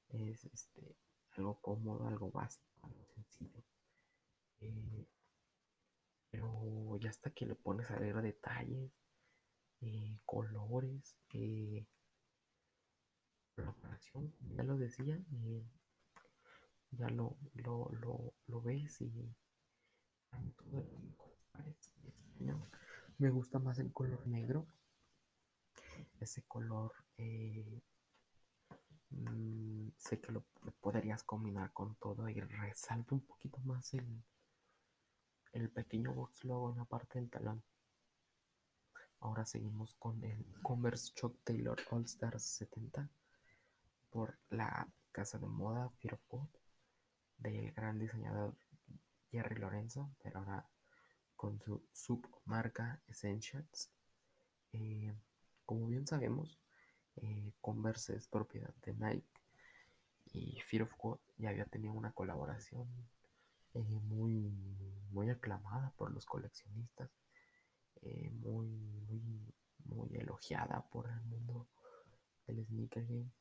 es 0.09 0.45
este, 0.45 0.95
algo 1.37 1.59
cómodo, 1.61 2.07
algo 2.07 2.31
básico, 2.31 2.65
algo 2.83 3.05
sencillo. 3.15 3.63
Eh, 4.61 5.07
pero 6.29 6.97
ya 6.99 7.09
hasta 7.09 7.31
que 7.31 7.45
le 7.45 7.55
pones 7.55 7.89
a 7.91 7.99
ver 7.99 8.21
detalles, 8.21 8.91
eh, 9.81 10.19
colores, 10.25 11.15
eh, 11.33 11.85
ya 14.55 14.63
lo 14.63 14.77
decía, 14.77 15.19
eh, 15.33 15.63
ya 16.91 17.09
lo, 17.09 17.37
lo, 17.55 17.89
lo, 18.01 18.33
lo, 18.47 18.61
ves 18.61 19.01
y 19.01 19.11
me 23.17 23.29
gusta 23.29 23.59
más 23.59 23.79
el 23.79 23.91
color 23.93 24.25
negro, 24.27 24.67
ese 26.19 26.43
color 26.43 26.91
mm, 29.09 29.89
sé 29.97 30.19
que 30.19 30.31
lo 30.31 30.43
podrías 30.81 31.23
combinar 31.23 31.71
con 31.71 31.95
todo 31.95 32.27
y 32.29 32.39
resalta 32.39 33.15
un 33.15 33.21
poquito 33.21 33.59
más 33.59 33.93
el, 33.93 34.23
el 35.53 35.69
pequeño 35.69 36.13
box 36.13 36.43
logo 36.45 36.71
en 36.71 36.77
la 36.77 36.85
parte 36.85 37.19
del 37.19 37.29
talón. 37.29 37.63
Ahora 39.19 39.45
seguimos 39.45 39.93
con 39.95 40.23
el 40.23 40.43
Converse 40.63 41.13
Chuck 41.13 41.37
Taylor 41.43 41.79
All 41.91 42.05
Stars 42.05 42.43
70 42.43 43.07
por 44.09 44.39
la 44.49 44.91
casa 45.11 45.37
de 45.37 45.45
moda 45.45 45.89
Fear 45.99 46.15
of 46.15 46.21
del 47.41 47.71
gran 47.71 47.99
diseñador 47.99 48.55
Jerry 49.31 49.55
Lorenzo, 49.55 50.09
pero 50.21 50.39
ahora 50.39 50.67
con 51.35 51.59
su 51.59 51.81
submarca 51.91 53.01
Essentials. 53.07 53.89
Eh, 54.73 55.11
como 55.65 55.87
bien 55.87 56.05
sabemos, 56.05 56.59
eh, 57.15 57.51
Converse 57.61 58.15
es 58.15 58.27
propiedad 58.27 58.73
de 58.85 58.93
Nike 58.93 59.41
y 60.33 60.61
Fear 60.61 60.83
of 60.83 60.93
God 60.97 61.19
ya 61.37 61.49
había 61.49 61.65
tenido 61.65 61.93
una 61.93 62.11
colaboración 62.11 62.87
eh, 63.73 63.99
muy, 64.03 64.51
muy 65.09 65.29
aclamada 65.29 65.91
por 65.97 66.11
los 66.11 66.25
coleccionistas, 66.25 67.09
muy, 68.31 68.67
muy, 68.67 69.53
muy 69.85 70.15
elogiada 70.15 70.87
por 70.91 71.07
el 71.07 71.21
mundo 71.21 71.67
del 72.45 72.65
sneaker 72.65 73.05
game. 73.05 73.31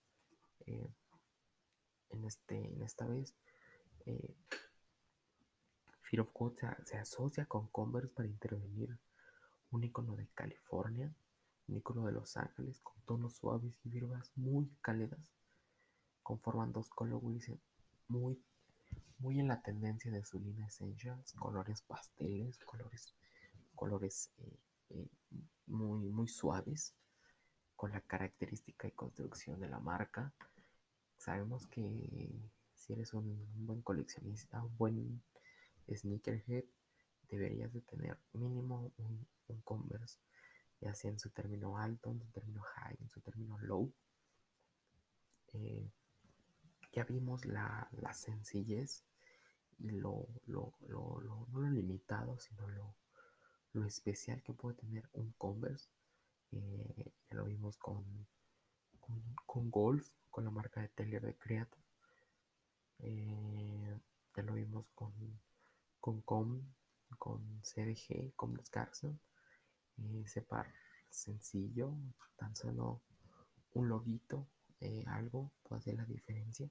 En, 2.10 2.24
este, 2.24 2.56
en 2.56 2.82
esta 2.82 3.06
vez, 3.06 3.34
Fear 6.02 6.22
of 6.22 6.30
God 6.32 6.54
se, 6.84 6.98
asocia 6.98 7.46
con 7.46 7.68
Converse 7.68 8.08
para 8.08 8.28
intervenir 8.28 8.96
un 9.70 9.84
icono 9.84 10.16
de 10.16 10.26
California, 10.34 11.14
un 11.68 11.76
icono 11.76 12.06
de 12.06 12.12
Los 12.12 12.36
Ángeles 12.36 12.80
con 12.80 13.00
tonos 13.06 13.36
suaves 13.36 13.72
y 13.84 13.88
vibras 13.88 14.32
muy 14.36 14.68
cálidas, 14.82 15.32
conforman 16.22 16.72
dos 16.72 16.90
colorways 16.90 17.52
muy 18.08 18.42
muy 19.20 19.38
en 19.38 19.48
la 19.48 19.60
tendencia 19.60 20.10
de 20.10 20.24
su 20.24 20.40
línea 20.40 20.66
Essentials, 20.66 21.32
colores 21.34 21.82
pasteles, 21.82 22.58
colores, 22.64 23.14
colores 23.74 24.30
eh, 24.38 24.58
eh, 24.90 25.08
muy, 25.66 26.08
muy 26.08 26.26
suaves, 26.26 26.94
con 27.76 27.92
la 27.92 28.00
característica 28.00 28.88
y 28.88 28.92
construcción 28.92 29.60
de 29.60 29.68
la 29.68 29.78
marca. 29.78 30.32
Sabemos 31.18 31.66
que 31.66 32.30
si 32.80 32.94
eres 32.94 33.12
un, 33.12 33.66
buen 33.66 33.82
coleccionista, 33.82 34.62
un 34.62 34.76
buen 34.78 35.22
sneakerhead, 35.94 36.64
deberías 37.28 37.72
de 37.72 37.82
tener 37.82 38.18
mínimo 38.32 38.90
un, 38.98 39.26
Converse, 39.64 40.18
ya 40.80 40.94
sea 40.94 41.10
en 41.10 41.18
su 41.18 41.30
término 41.30 41.76
alto, 41.76 42.10
en 42.12 42.20
su 42.20 42.28
término 42.28 42.62
high, 42.62 42.96
en 43.00 43.10
su 43.10 43.20
término 43.20 43.58
low. 43.58 43.92
Eh, 45.52 45.90
ya 46.92 47.02
vimos 47.04 47.44
la, 47.46 47.88
la 48.00 48.14
sencillez 48.14 49.04
y 49.80 49.90
lo, 49.90 50.28
lo, 50.46 50.72
lo, 50.86 51.20
no 51.20 51.60
lo 51.60 51.68
limitado, 51.68 52.38
sino 52.38 52.68
lo, 52.68 52.94
lo 53.72 53.84
especial 53.84 54.42
que 54.42 54.52
puede 54.52 54.76
tener 54.76 55.08
un 55.12 55.32
Converse. 55.32 55.88
Eh, 56.52 57.12
ya 57.28 57.36
lo 57.36 57.44
vimos 57.44 57.76
con, 57.76 58.04
con, 59.46 59.70
Golf, 59.70 60.08
con 60.30 60.44
la 60.44 60.50
marca 60.50 60.80
de 60.80 60.88
Taylor 60.88 61.22
de. 61.22 61.36
Eh, 63.02 64.00
ya 64.36 64.42
lo 64.42 64.54
vimos 64.54 64.90
con, 64.94 65.12
con 66.00 66.20
Com, 66.22 66.62
con 67.18 67.62
CDG, 67.62 68.34
con 68.34 68.54
Descarson. 68.54 69.18
Eh, 69.98 70.22
ese 70.24 70.42
par 70.42 70.72
sencillo, 71.08 71.94
tan 72.36 72.54
solo 72.56 73.02
un 73.74 73.88
loguito, 73.88 74.48
algo 75.06 75.52
puede 75.62 75.80
hacer 75.80 75.94
la 75.94 76.04
diferencia. 76.04 76.70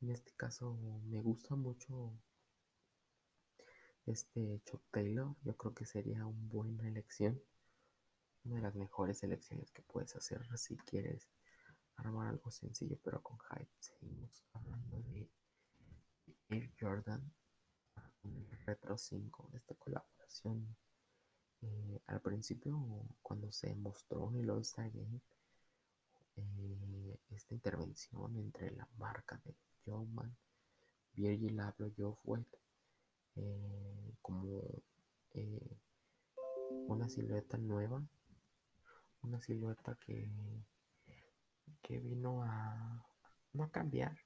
En 0.00 0.10
este 0.10 0.32
caso 0.32 0.76
me 1.04 1.20
gusta 1.20 1.54
mucho 1.54 2.12
este 4.06 4.60
Chuck 4.64 4.82
Taylor. 4.90 5.36
Yo 5.42 5.56
creo 5.56 5.74
que 5.74 5.86
sería 5.86 6.26
una 6.26 6.48
buena 6.48 6.88
elección. 6.88 7.40
Una 8.44 8.56
de 8.56 8.62
las 8.62 8.74
mejores 8.74 9.22
elecciones 9.22 9.70
que 9.70 9.82
puedes 9.82 10.16
hacer 10.16 10.40
si 10.58 10.76
quieres 10.78 11.28
armar 12.00 12.28
algo 12.28 12.50
sencillo 12.50 12.98
pero 13.02 13.22
con 13.22 13.38
hype. 13.38 13.70
Seguimos 13.78 14.44
hablando 14.52 15.02
de 15.02 15.28
Air 16.48 16.72
Jordan 16.78 17.32
Retro 18.66 18.96
5, 18.96 19.50
esta 19.54 19.74
colaboración. 19.74 20.76
Eh, 21.62 22.00
al 22.06 22.20
principio, 22.20 22.78
cuando 23.22 23.52
se 23.52 23.74
mostró 23.74 24.30
en 24.30 24.40
el 24.40 24.50
All-Star 24.50 24.90
Game, 24.90 25.20
eh, 26.36 27.18
esta 27.30 27.54
intervención 27.54 28.36
entre 28.36 28.70
la 28.72 28.88
marca 28.96 29.40
de 29.44 29.54
Man, 29.92 30.36
Virgil 31.14 31.58
Abloh, 31.60 31.92
Geoff 31.96 32.18
eh, 33.36 34.14
como 34.22 34.62
eh, 35.32 35.76
una 36.86 37.08
silueta 37.08 37.58
nueva, 37.58 38.02
una 39.22 39.40
silueta 39.40 39.96
que, 39.96 40.30
que 41.82 41.98
vino 41.98 42.42
a, 42.42 43.04
no 43.52 43.64
a 43.64 43.70
cambiar, 43.70 44.16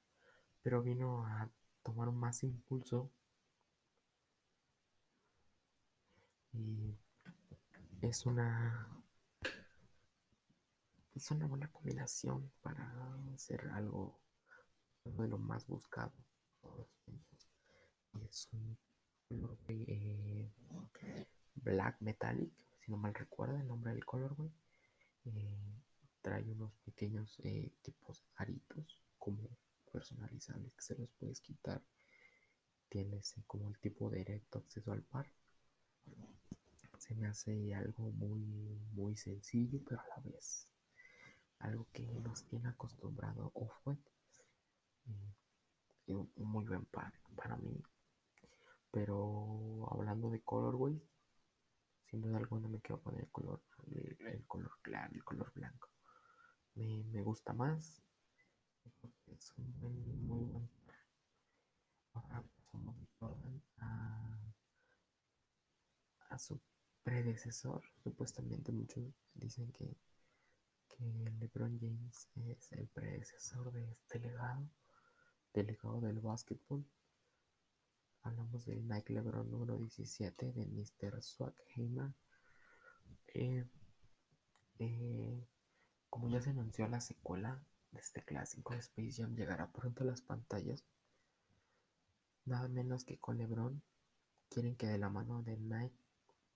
pero 0.62 0.82
vino 0.82 1.24
a 1.26 1.50
tomar 1.82 2.10
más 2.12 2.42
impulso. 2.42 3.10
Y 6.52 6.96
es 8.02 8.26
una 8.26 8.88
es 11.14 11.30
una 11.30 11.46
buena 11.46 11.68
combinación 11.70 12.50
para 12.60 12.92
hacer 13.34 13.68
algo 13.72 14.18
de 15.04 15.28
los 15.28 15.40
más 15.40 15.66
buscados 15.66 16.12
y 18.12 18.24
es 18.24 18.48
un 18.52 18.76
color 19.28 19.58
eh, 19.68 20.50
black 21.54 22.00
metallic 22.00 22.52
si 22.80 22.90
no 22.90 22.96
mal 22.96 23.14
recuerdo 23.14 23.56
el 23.56 23.66
nombre 23.66 23.92
del 23.92 24.04
color 24.04 24.34
eh, 25.24 25.83
trae 26.24 26.42
unos 26.44 26.72
pequeños 26.86 27.38
eh, 27.44 27.70
tipos 27.82 28.24
aritos 28.36 28.98
como 29.18 29.46
personalizables 29.92 30.72
que 30.74 30.82
se 30.82 30.98
los 30.98 31.10
puedes 31.20 31.40
quitar 31.40 31.80
tienes 32.88 33.34
como 33.46 33.68
el 33.68 33.78
tipo 33.78 34.10
directo 34.10 34.58
acceso 34.58 34.90
al 34.92 35.02
par 35.02 35.26
se 36.98 37.14
me 37.14 37.26
hace 37.26 37.74
algo 37.74 38.10
muy 38.12 38.40
muy 38.92 39.16
sencillo 39.16 39.80
pero 39.86 40.00
a 40.00 40.06
la 40.16 40.22
vez 40.30 40.66
algo 41.58 41.86
que 41.92 42.06
nos 42.06 42.44
tiene 42.46 42.68
acostumbrado 42.68 43.52
Off-White 43.54 44.14
un 46.06 46.30
muy 46.36 46.64
buen 46.64 46.84
par 46.86 47.12
para 47.36 47.56
mí. 47.56 47.82
Pero 48.90 49.88
hablando 49.90 50.30
de 50.30 50.40
colorways, 50.42 51.02
sin 52.10 52.20
duda 52.20 52.38
alguna 52.38 52.68
me 52.68 52.80
quedo 52.80 53.00
con 53.00 53.18
el 53.18 53.28
color, 53.30 53.60
el, 53.90 54.44
color 54.46 54.70
claro, 54.82 55.12
el 55.14 55.24
color 55.24 55.52
blanco. 55.54 55.88
Me, 56.74 57.22
gusta 57.22 57.52
más. 57.52 58.02
Es 59.26 59.52
un 59.56 60.26
muy 60.26 60.44
buen. 60.44 60.68
Ahora 62.12 62.44
a, 63.78 64.38
a 66.30 66.38
su 66.38 66.60
predecesor. 67.02 67.82
Supuestamente 68.02 68.72
muchos 68.72 69.04
dicen 69.34 69.72
que, 69.72 69.96
que 70.88 71.04
LeBron 71.40 71.78
James 71.80 72.28
es 72.34 72.72
el 72.72 72.88
predecesor 72.88 73.72
de 73.72 73.90
este 73.90 74.18
legado 74.20 74.68
delegado 75.54 76.00
del 76.00 76.18
básquetbol. 76.20 76.84
hablamos 78.22 78.64
del 78.66 78.86
Nike 78.88 79.12
Lebron 79.12 79.50
número 79.50 79.78
17 79.78 80.52
de 80.52 80.66
Mr. 80.66 81.22
Swackheimer. 81.22 82.12
Eh, 83.34 83.64
eh, 84.80 85.46
como 86.14 86.28
ya 86.28 86.40
se 86.40 86.50
anunció 86.50 86.86
la 86.86 87.00
secuela 87.00 87.60
de 87.90 87.98
este 87.98 88.22
clásico, 88.22 88.72
Space 88.74 89.20
Jam 89.20 89.34
llegará 89.34 89.72
pronto 89.72 90.04
a 90.04 90.06
las 90.06 90.20
pantallas. 90.20 90.84
Nada 92.44 92.68
menos 92.68 93.04
que 93.04 93.18
con 93.18 93.36
LeBron 93.36 93.82
quieren 94.48 94.76
que 94.76 94.86
de 94.86 94.96
la 94.96 95.10
mano 95.10 95.42
de 95.42 95.56
Nike 95.56 95.98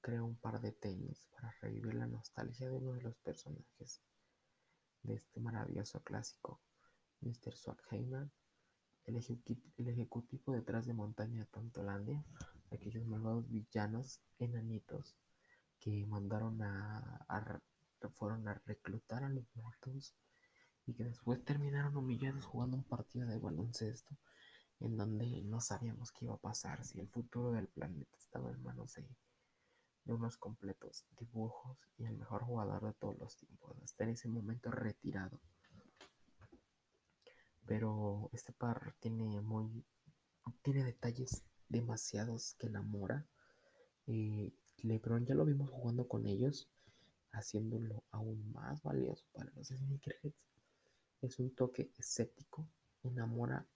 cree 0.00 0.20
un 0.20 0.36
par 0.36 0.60
de 0.60 0.70
tenis 0.70 1.26
para 1.32 1.50
revivir 1.60 1.94
la 1.94 2.06
nostalgia 2.06 2.68
de 2.68 2.76
uno 2.76 2.92
de 2.92 3.02
los 3.02 3.16
personajes 3.16 4.00
de 5.02 5.14
este 5.14 5.40
maravilloso 5.40 6.04
clásico, 6.04 6.60
Mr. 7.22 7.56
Swackheimer, 7.56 8.30
el, 9.06 9.16
ejecutivo 9.16 10.52
detrás 10.52 10.86
de 10.86 10.94
Montaña 10.94 11.48
de 11.50 12.76
aquellos 12.76 13.04
malvados 13.06 13.50
villanos 13.50 14.20
enanitos 14.38 15.16
que 15.80 16.06
mandaron 16.06 16.62
a, 16.62 17.60
fueron 18.08 18.46
a 18.48 18.62
reclutar 18.64 19.24
a 19.24 19.28
los 19.28 19.44
muertos 19.54 20.14
y 20.86 20.94
que 20.94 21.04
después 21.04 21.44
terminaron 21.44 21.96
humillados 21.96 22.44
jugando 22.44 22.76
un 22.76 22.84
partido 22.84 23.26
de 23.26 23.38
baloncesto 23.38 24.16
en 24.80 24.96
donde 24.96 25.42
no 25.42 25.60
sabíamos 25.60 26.12
qué 26.12 26.24
iba 26.24 26.34
a 26.34 26.38
pasar, 26.38 26.84
si 26.84 27.00
el 27.00 27.08
futuro 27.08 27.52
del 27.52 27.66
planeta 27.68 28.16
estaba 28.16 28.50
en 28.50 28.62
manos 28.62 28.94
de, 28.94 29.08
unos 30.06 30.38
completos 30.38 31.04
dibujos 31.18 31.76
y 31.98 32.04
el 32.04 32.16
mejor 32.16 32.42
jugador 32.42 32.86
de 32.86 32.94
todos 32.94 33.18
los 33.18 33.36
tiempos, 33.36 33.76
hasta 33.82 34.04
en 34.04 34.10
ese 34.10 34.28
momento 34.28 34.70
retirado. 34.70 35.38
Pero 37.66 38.30
este 38.32 38.52
par 38.54 38.94
tiene 39.00 39.42
muy 39.42 39.84
tiene 40.62 40.82
detalles 40.84 41.42
demasiados 41.68 42.54
que 42.58 42.68
enamora. 42.68 43.26
y 44.06 44.54
LeBron 44.78 45.26
ya 45.26 45.34
lo 45.34 45.44
vimos 45.44 45.70
jugando 45.70 46.08
con 46.08 46.26
ellos, 46.26 46.70
haciéndolo 47.32 48.04
aún 48.10 48.52
más 48.52 48.82
valioso 48.82 49.24
para 49.32 49.50
los 49.52 49.68
sneakerheads. 49.68 50.36
Es 51.20 51.38
un 51.38 51.54
toque 51.54 51.90
escéptico, 51.96 52.68
enamora 53.02 53.66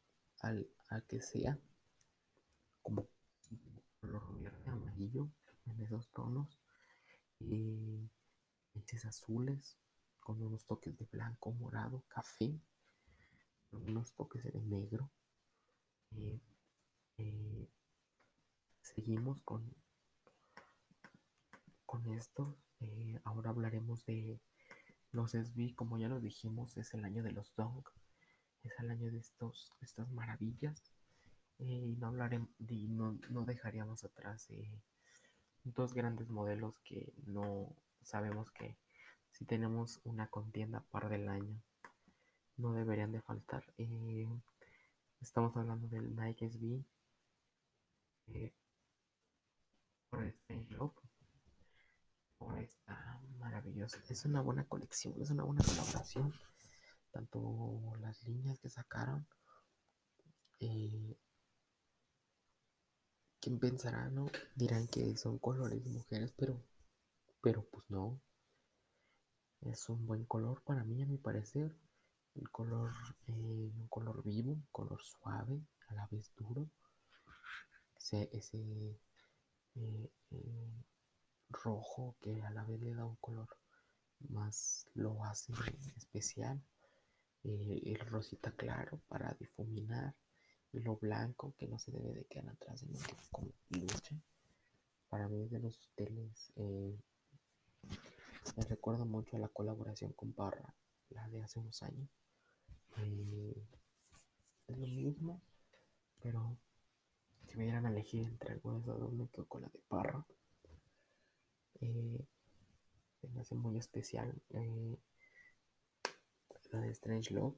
al, 0.40 0.68
que 1.08 1.20
sea, 1.20 1.58
como 2.82 3.08
color 4.00 4.40
verde, 4.40 4.70
amarillo, 4.70 5.28
en 5.66 5.80
esos 5.82 6.08
tonos, 6.10 6.58
y 7.40 8.08
leches 8.74 9.04
azules, 9.04 9.76
con 10.20 10.40
unos 10.40 10.64
toques 10.64 10.96
de 10.96 11.04
blanco, 11.06 11.52
morado, 11.52 12.04
café, 12.08 12.60
unos 13.72 14.12
toques 14.12 14.44
de 14.44 14.60
negro. 14.60 15.10
Eh, 17.16 17.68
seguimos 18.80 19.40
con, 19.42 19.74
con 21.86 22.06
esto. 22.12 22.56
Eh, 22.82 23.20
ahora 23.24 23.50
hablaremos 23.50 24.04
de 24.06 24.40
los 25.12 25.32
SB, 25.34 25.74
como 25.74 25.98
ya 25.98 26.08
lo 26.08 26.20
dijimos, 26.20 26.76
es 26.76 26.92
el 26.94 27.04
año 27.04 27.22
de 27.22 27.32
los 27.32 27.54
Dong 27.56 27.84
es 28.64 28.72
el 28.78 28.90
año 28.90 29.10
de 29.10 29.18
estos, 29.18 29.72
estas 29.80 30.10
maravillas. 30.10 30.82
Eh, 31.58 31.64
y 31.64 31.96
no 31.96 32.08
hablaremos, 32.08 32.48
no, 32.58 33.18
no 33.30 33.44
dejaríamos 33.44 34.04
atrás 34.04 34.48
dos 35.64 35.94
grandes 35.94 36.28
modelos 36.28 36.80
que 36.80 37.12
no 37.24 37.76
sabemos 38.02 38.50
que 38.50 38.76
si 39.30 39.44
tenemos 39.44 40.00
una 40.02 40.26
contienda 40.28 40.84
par 40.90 41.08
del 41.08 41.28
año 41.28 41.62
no 42.56 42.72
deberían 42.72 43.12
de 43.12 43.22
faltar. 43.22 43.64
Eh, 43.78 44.28
estamos 45.20 45.56
hablando 45.56 45.88
del 45.88 46.14
Nike 46.16 46.50
SB 46.50 46.84
eh, 48.28 48.52
por 50.10 50.24
este 50.24 50.66
por 52.42 52.58
esta 52.58 53.20
maravillosa. 53.38 53.98
Es 54.08 54.24
una 54.24 54.40
buena 54.40 54.64
colección, 54.64 55.14
es 55.20 55.30
una 55.30 55.44
buena 55.44 55.62
colaboración 55.62 56.32
tanto 57.12 57.92
las 58.00 58.22
líneas 58.24 58.58
que 58.58 58.68
sacaron. 58.68 59.26
Eh, 60.58 61.16
¿Quién 63.40 63.58
pensará, 63.58 64.08
no? 64.08 64.30
Dirán 64.54 64.86
que 64.88 65.16
son 65.16 65.38
colores 65.38 65.84
de 65.84 65.90
mujeres, 65.90 66.32
pero, 66.36 66.60
pero 67.42 67.62
pues 67.64 67.84
no. 67.90 68.20
Es 69.60 69.88
un 69.88 70.06
buen 70.06 70.24
color 70.24 70.62
para 70.62 70.84
mí, 70.84 71.02
a 71.02 71.06
mi 71.06 71.18
parecer. 71.18 71.76
El 72.34 72.50
color, 72.50 72.90
eh, 73.28 73.70
un 73.76 73.86
color 73.88 74.22
vivo, 74.24 74.52
un 74.52 74.66
color 74.72 75.00
suave, 75.02 75.60
a 75.88 75.94
la 75.94 76.06
vez 76.10 76.32
duro. 76.36 76.68
Ese, 77.96 78.30
ese 78.32 78.98
eh, 79.74 80.10
rojo 81.52 82.16
que 82.20 82.42
a 82.42 82.50
la 82.50 82.64
vez 82.64 82.80
le 82.80 82.94
da 82.94 83.04
un 83.04 83.16
color 83.16 83.48
más, 84.28 84.86
lo 84.94 85.24
hace 85.24 85.52
especial. 85.96 86.62
Eh, 87.44 87.80
el 87.84 87.98
rosita 88.00 88.52
claro 88.52 89.00
para 89.08 89.34
difuminar. 89.34 90.14
Y 90.72 90.80
lo 90.80 90.96
blanco 90.96 91.54
que 91.58 91.66
no 91.66 91.78
se 91.78 91.92
debe 91.92 92.14
de 92.14 92.24
quedar 92.24 92.48
atrás 92.48 92.82
en 92.82 92.96
un 92.96 93.02
como 93.30 93.52
lucha 93.68 94.16
para 95.12 95.28
mí 95.28 95.46
de 95.46 95.58
los 95.58 95.78
hoteles 95.88 96.50
eh, 96.56 96.98
me 98.56 98.64
recuerda 98.64 99.04
mucho 99.04 99.36
a 99.36 99.40
la 99.40 99.48
colaboración 99.48 100.14
con 100.14 100.32
Parra 100.32 100.74
la 101.10 101.28
de 101.28 101.42
hace 101.42 101.60
unos 101.60 101.82
años. 101.82 102.08
Eh, 102.96 103.62
es 104.68 104.78
lo 104.78 104.86
mismo 104.86 105.42
pero 106.22 106.56
si 107.46 107.58
me 107.58 107.64
dieran 107.64 107.84
a 107.84 107.90
elegir 107.90 108.26
entre 108.26 108.52
algunas 108.54 108.86
de 108.86 108.92
dos 108.92 109.12
me 109.12 109.46
con 109.46 109.60
la 109.60 109.68
de 109.68 109.80
Parra 109.86 110.24
me 111.80 113.40
hace 113.40 113.54
muy 113.54 113.78
especial 113.78 114.40
la 116.72 116.80
de 116.80 116.90
Strange 116.90 117.34
Love. 117.34 117.56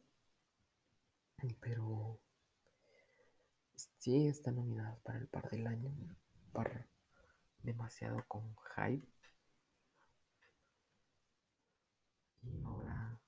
Pero 1.60 2.20
sí 3.98 4.26
está 4.28 4.50
nominada 4.50 4.98
para 5.02 5.18
el 5.18 5.28
par 5.28 5.50
del 5.50 5.66
año. 5.66 5.92
Par 6.52 6.86
demasiado 7.62 8.24
con 8.28 8.54
hype. 8.76 9.06
Y 12.42 12.62
ahora 12.62 13.18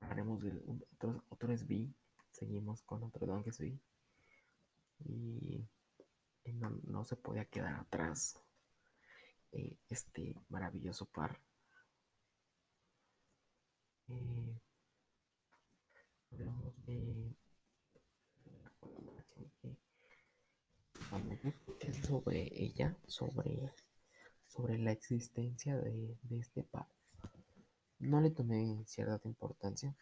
haremos 0.00 0.42
del 0.42 0.62
otro, 0.66 1.24
otro. 1.28 1.54
Seguimos 2.30 2.82
con 2.82 3.02
otro 3.02 3.26
Don 3.26 3.44
SB. 3.44 3.78
Y, 5.04 5.68
y 6.44 6.52
no, 6.54 6.70
no, 6.84 7.04
se 7.04 7.16
podía 7.16 7.44
quedar 7.44 7.74
atrás 7.74 8.40
eh, 9.52 9.76
este 9.88 10.34
maravilloso 10.48 11.06
par 11.06 11.40
eh, 14.08 14.60
hablamos 16.30 16.86
de 16.86 17.36
sobre 22.06 22.50
ella, 22.54 22.96
sobre, 23.06 23.72
sobre 24.48 24.78
la 24.78 24.92
existencia 24.92 25.76
de, 25.76 26.16
este 26.30 26.62
par. 26.62 26.88
No 27.98 28.20
le 28.20 28.30
tomé 28.30 28.82
cierta 28.86 29.20
importancia, 29.28 29.94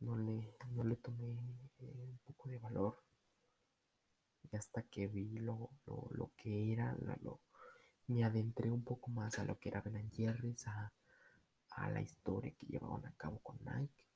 no 0.00 0.16
le, 0.16 0.54
no 0.72 0.84
le 0.84 0.96
tomé 0.96 1.32
eh, 1.80 1.94
un 1.98 2.18
poco 2.26 2.48
de 2.48 2.58
valor. 2.58 3.02
Y 4.50 4.56
hasta 4.56 4.82
que 4.82 5.06
vi 5.06 5.38
lo, 5.38 5.70
lo, 5.86 6.32
que 6.36 6.72
era, 6.72 6.96
lo, 7.20 7.40
me 8.06 8.24
adentré 8.24 8.70
un 8.70 8.82
poco 8.82 9.10
más 9.10 9.38
a 9.38 9.44
lo 9.44 9.58
que 9.58 9.68
era 9.68 9.82
Ben 9.82 10.10
Jerry's, 10.10 10.66
a, 10.66 10.92
a 11.70 11.90
la 11.90 12.00
historia 12.00 12.54
que 12.58 12.66
llevaban 12.66 13.04
a 13.06 13.12
cabo 13.16 13.38
con 13.40 13.58
Nike 13.64 14.08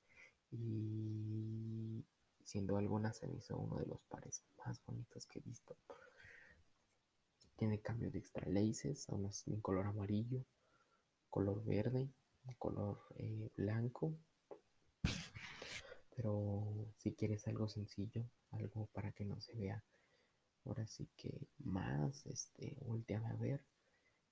y 0.53 2.05
siendo 2.45 2.77
alguna 2.77 3.13
se 3.13 3.27
me 3.27 3.37
hizo 3.37 3.57
uno 3.57 3.77
de 3.77 3.87
los 3.87 4.01
pares 4.03 4.45
más 4.59 4.85
bonitos 4.85 5.27
que 5.27 5.39
he 5.39 5.43
visto. 5.43 5.77
Tiene 7.57 7.81
cambio 7.81 8.11
de 8.11 8.19
extra 8.19 8.47
laces, 8.49 9.09
aún 9.09 9.27
así 9.27 9.53
en 9.53 9.61
color 9.61 9.87
amarillo, 9.87 10.45
color 11.31 11.65
verde, 11.65 12.11
color 12.59 13.01
eh, 13.17 13.51
blanco. 13.57 14.15
Pero 16.15 16.93
si 16.99 17.15
quieres 17.15 17.47
algo 17.49 17.69
sencillo, 17.69 18.29
algo 18.51 18.87
para 18.93 19.13
que 19.13 19.25
no 19.25 19.41
se 19.41 19.55
vea, 19.55 19.83
ahora 20.65 20.87
sí 20.87 21.09
que 21.17 21.49
más, 21.59 22.27
este, 22.27 22.77
volteame 22.81 23.29
a 23.29 23.35
ver. 23.35 23.65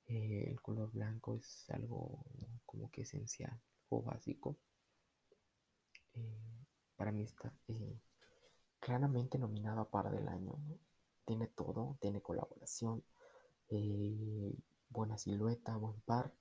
Eh, 0.07 0.51
el 0.51 0.61
color 0.61 0.91
blanco 0.91 1.37
es 1.37 1.71
algo 1.71 2.25
como 2.67 2.91
que 2.91 3.03
esencial 3.03 3.61
o 3.89 4.03
básico. 4.03 4.57
Eh, 6.15 6.67
para 6.97 7.13
mí 7.13 7.23
está 7.23 7.53
eh, 7.69 8.01
claramente 8.81 9.39
nominado 9.39 9.81
a 9.81 9.91
par 9.91 10.11
del 10.11 10.29
año. 10.29 10.55
Tiene 11.25 11.47
todo, 11.47 11.97
tiene 12.01 12.21
colaboración, 12.21 13.05
buena 14.89 15.17
silueta, 15.17 15.77
buen 15.77 16.01
par, 16.01 16.33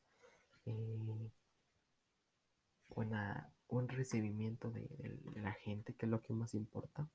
buena, 2.88 3.54
buen 3.70 3.88
recibimiento 3.88 4.72
de, 4.72 5.20
la 5.36 5.54
gente, 5.54 5.94
que 5.94 6.08
es 6.08 6.10
lo 6.10 6.24
que 6.24 6.34
más 6.34 6.56
importa. 6.56 7.08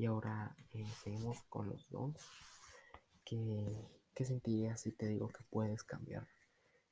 Y 0.00 0.06
ahora 0.06 0.56
eh, 0.72 0.86
seguimos 1.04 1.42
con 1.50 1.68
los 1.68 1.86
dos. 1.90 2.14
¿Qué, 3.22 3.86
¿Qué 4.14 4.24
sentirías 4.24 4.80
si 4.80 4.92
te 4.92 5.06
digo 5.06 5.28
que 5.28 5.44
puedes 5.50 5.84
cambiar 5.84 6.26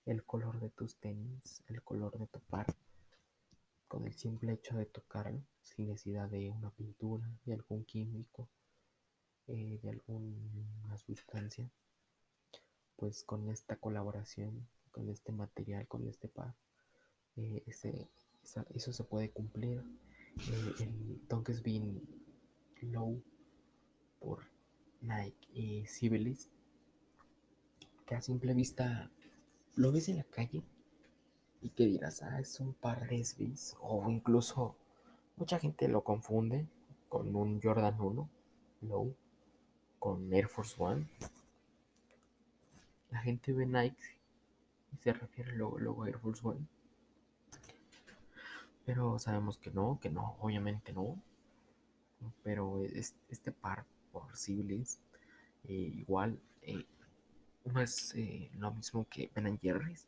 el 0.05 0.27
color 0.27 0.61
de 0.61 0.69
tus 0.69 0.97
tenis, 0.97 1.63
el 1.69 1.83
color 1.83 2.19
de 2.19 2.27
tu 2.27 2.39
par, 2.41 2.67
con 3.87 4.07
el 4.07 4.13
simple 4.13 4.53
hecho 4.53 4.77
de 4.77 4.85
tocarlo, 4.85 5.43
sin 5.63 5.87
necesidad 5.87 6.29
de 6.29 6.51
una 6.51 6.69
pintura, 6.69 7.27
de 7.47 7.55
algún 7.55 7.87
químico, 7.87 8.47
eh, 9.47 9.81
de 9.83 9.89
alguna 9.89 10.99
sustancia? 10.99 11.67
Pues 12.97 13.25
con 13.25 13.49
esta 13.49 13.77
colaboración, 13.77 14.69
con 14.91 15.09
este 15.09 15.33
material, 15.33 15.89
con 15.89 16.07
este 16.07 16.29
par, 16.29 16.55
eh, 17.37 17.63
ese, 17.67 18.11
eso 18.75 18.93
se 18.93 19.05
puede 19.05 19.31
cumplir. 19.31 19.83
Eh, 20.37 20.75
el 20.81 21.27
Donkey's 21.27 21.63
Bean 21.63 22.18
Low 22.83 23.21
por 24.21 24.45
Nike 25.01 25.49
y 25.53 25.87
Civilist, 25.87 26.51
que 28.07 28.15
a 28.15 28.21
simple 28.21 28.55
vista 28.55 29.11
lo 29.77 29.93
ves 29.93 30.09
en 30.09 30.19
la 30.19 30.25
calle 30.25 30.63
y 31.61 31.71
que 31.71 31.87
dirás, 31.87 32.23
ah, 32.23 32.41
es 32.41 32.61
un 32.61 32.73
par 32.75 33.09
de 33.09 33.25
SBs, 33.25 33.77
o 33.81 34.11
incluso 34.11 34.77
mucha 35.37 35.59
gente 35.59 35.89
lo 35.89 36.03
confunde 36.03 36.67
con 37.09 37.35
un 37.35 37.61
Jordan 37.61 38.01
1 38.01 38.29
Low, 38.83 39.15
con 39.99 40.33
Air 40.33 40.49
Force 40.49 40.77
One. 40.79 41.07
La 43.11 43.21
gente 43.21 43.53
ve 43.53 43.67
Nike 43.67 44.17
y 44.93 44.97
se 44.99 45.13
refiere 45.13 45.53
luego, 45.53 45.79
luego 45.79 46.05
a 46.05 46.09
Air 46.09 46.19
Force 46.19 46.47
One 46.47 46.67
pero 48.89 49.19
sabemos 49.19 49.59
que 49.59 49.71
no, 49.71 49.99
que 50.01 50.09
no, 50.09 50.39
obviamente 50.41 50.95
no. 50.95 51.21
Pero 52.43 52.83
este 53.29 53.53
par 53.53 53.85
por 54.13 54.37
Civilis, 54.37 55.01
eh, 55.65 55.73
igual, 55.73 56.39
eh, 56.63 56.85
es 57.83 58.15
eh, 58.15 58.51
lo 58.59 58.73
mismo 58.73 59.07
que 59.09 59.31
Ben 59.35 59.59
Jerry's. 59.59 60.07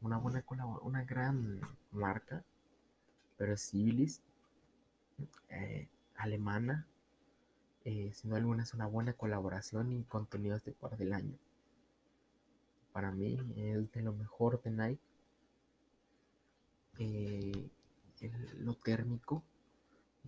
Una 0.00 0.18
buena 0.18 0.44
una 0.82 1.04
gran 1.04 1.60
marca, 1.90 2.44
pero 3.36 3.54
es 3.54 3.68
Civilis, 3.70 4.22
alemana. 6.16 6.86
sin 8.12 8.32
alguna 8.32 8.62
es 8.62 8.74
una 8.74 8.86
buena 8.86 9.12
colaboración 9.12 9.92
y 9.92 10.04
contenidos 10.04 10.64
de 10.64 10.72
par 10.72 10.96
del 10.96 11.12
año. 11.12 11.36
Para 12.92 13.10
mí 13.12 13.38
es 13.56 13.90
de 13.92 14.02
lo 14.02 14.12
mejor 14.12 14.62
de 14.62 14.70
Nike 14.70 15.00
lo 18.58 18.74
térmico 18.74 19.42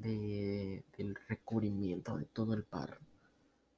de, 0.00 0.84
del 0.96 1.14
recubrimiento 1.28 2.16
de 2.16 2.24
todo 2.26 2.54
el 2.54 2.64
par. 2.64 2.98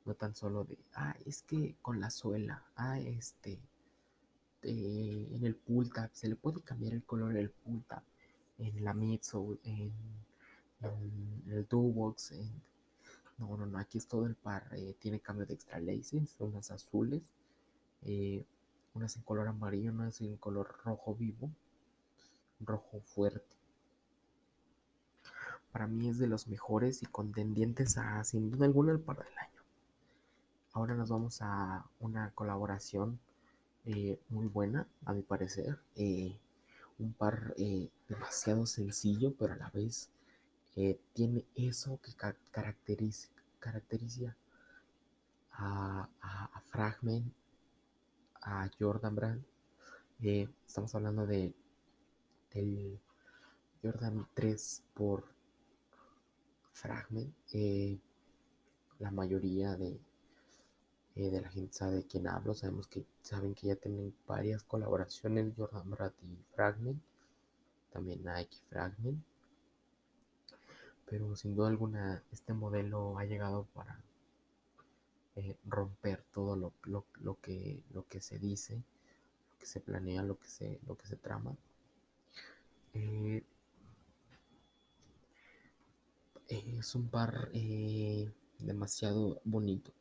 No 0.04 0.14
tan 0.14 0.34
solo 0.34 0.64
de, 0.64 0.78
ah, 0.94 1.14
es 1.24 1.42
que 1.42 1.76
con 1.80 2.00
la 2.00 2.10
suela, 2.10 2.64
ah, 2.76 2.98
este, 2.98 3.60
en 4.62 5.44
el 5.44 5.54
pull 5.54 5.90
se 6.12 6.28
le 6.28 6.36
puede 6.36 6.60
cambiar 6.62 6.94
el 6.94 7.04
color 7.04 7.32
del 7.32 7.50
pull 7.50 7.84
en 8.58 8.84
la 8.84 8.94
midsole, 8.94 9.58
en, 9.64 9.92
en 10.80 11.42
el 11.46 11.66
box, 11.70 12.32
en, 12.32 12.50
no, 13.38 13.56
no, 13.56 13.66
no, 13.66 13.78
aquí 13.78 13.98
es 13.98 14.06
todo 14.06 14.26
el 14.26 14.34
par, 14.34 14.68
eh, 14.72 14.94
tiene 14.98 15.20
cambio 15.20 15.46
de 15.46 15.54
extra 15.54 15.80
laces, 15.80 16.36
unas 16.38 16.70
azules, 16.70 17.22
eh, 18.02 18.44
unas 18.94 19.16
en 19.16 19.22
color 19.22 19.48
amarillo, 19.48 19.92
unas 19.92 20.20
en 20.20 20.36
color 20.36 20.80
rojo 20.84 21.14
vivo, 21.14 21.50
rojo 22.60 23.00
fuerte 23.00 23.61
para 25.72 25.86
mí 25.86 26.08
es 26.08 26.18
de 26.18 26.26
los 26.26 26.48
mejores 26.48 27.02
y 27.02 27.06
contendientes 27.06 27.96
a 27.98 28.22
sin 28.24 28.50
duda 28.50 28.66
alguna 28.66 28.92
el 28.92 29.00
par 29.00 29.18
del 29.18 29.38
año. 29.38 29.62
Ahora 30.72 30.94
nos 30.94 31.08
vamos 31.10 31.40
a 31.40 31.84
una 32.00 32.30
colaboración 32.34 33.18
eh, 33.84 34.20
muy 34.28 34.46
buena, 34.46 34.86
a 35.04 35.12
mi 35.12 35.22
parecer. 35.22 35.78
Eh, 35.96 36.36
un 36.98 37.12
par 37.14 37.54
eh, 37.58 37.88
demasiado 38.08 38.66
sencillo, 38.66 39.34
pero 39.38 39.54
a 39.54 39.56
la 39.56 39.70
vez 39.70 40.10
tiene 41.12 41.44
eso 41.54 42.00
que 42.02 42.14
caracteriza, 42.50 43.28
caracteriza 43.58 44.34
a, 45.52 46.08
a, 46.22 46.60
Fragment, 46.70 47.30
a 48.40 48.70
Jordan 48.78 49.14
Brand. 49.14 49.44
estamos 50.20 50.94
hablando 50.94 51.26
de 51.26 51.52
del 52.54 52.98
Jordan 53.82 54.26
3 54.34 54.82
por 54.94 55.24
Fragment. 56.72 57.34
Eh, 57.52 57.98
la 58.98 59.10
mayoría 59.10 59.76
de, 59.76 59.98
eh, 61.16 61.30
de 61.30 61.40
la 61.40 61.50
gente 61.50 61.72
sabe 61.72 61.96
de 61.96 62.06
quién 62.06 62.26
hablo. 62.28 62.54
Sabemos 62.54 62.86
que 62.86 63.04
saben 63.22 63.54
que 63.54 63.68
ya 63.68 63.76
tienen 63.76 64.14
varias 64.26 64.62
colaboraciones 64.62 65.52
Jordan 65.56 65.90
Brand 65.90 66.14
y 66.22 66.36
Fragment. 66.54 67.00
También 67.92 68.22
Nike 68.24 68.58
Fragment. 68.68 69.22
Pero 71.08 71.36
sin 71.36 71.54
duda 71.54 71.68
alguna 71.68 72.22
este 72.32 72.54
modelo 72.54 73.18
ha 73.18 73.24
llegado 73.24 73.66
para 73.74 74.00
eh, 75.36 75.56
romper 75.66 76.22
todo 76.32 76.56
lo, 76.56 76.72
que, 77.40 77.82
lo 77.92 78.06
que 78.06 78.20
se 78.20 78.38
dice, 78.38 78.76
lo 78.76 79.58
que 79.58 79.66
se 79.66 79.80
planea, 79.80 80.22
lo 80.22 80.38
que 80.38 80.48
se, 80.48 80.80
lo 80.86 80.96
que 80.96 81.06
se 81.06 81.16
trama. 81.16 81.54
Es 86.52 86.94
un 86.94 87.08
par 87.08 87.50
eh, 87.54 88.30
demasiado 88.58 89.40
bonito. 89.44 89.92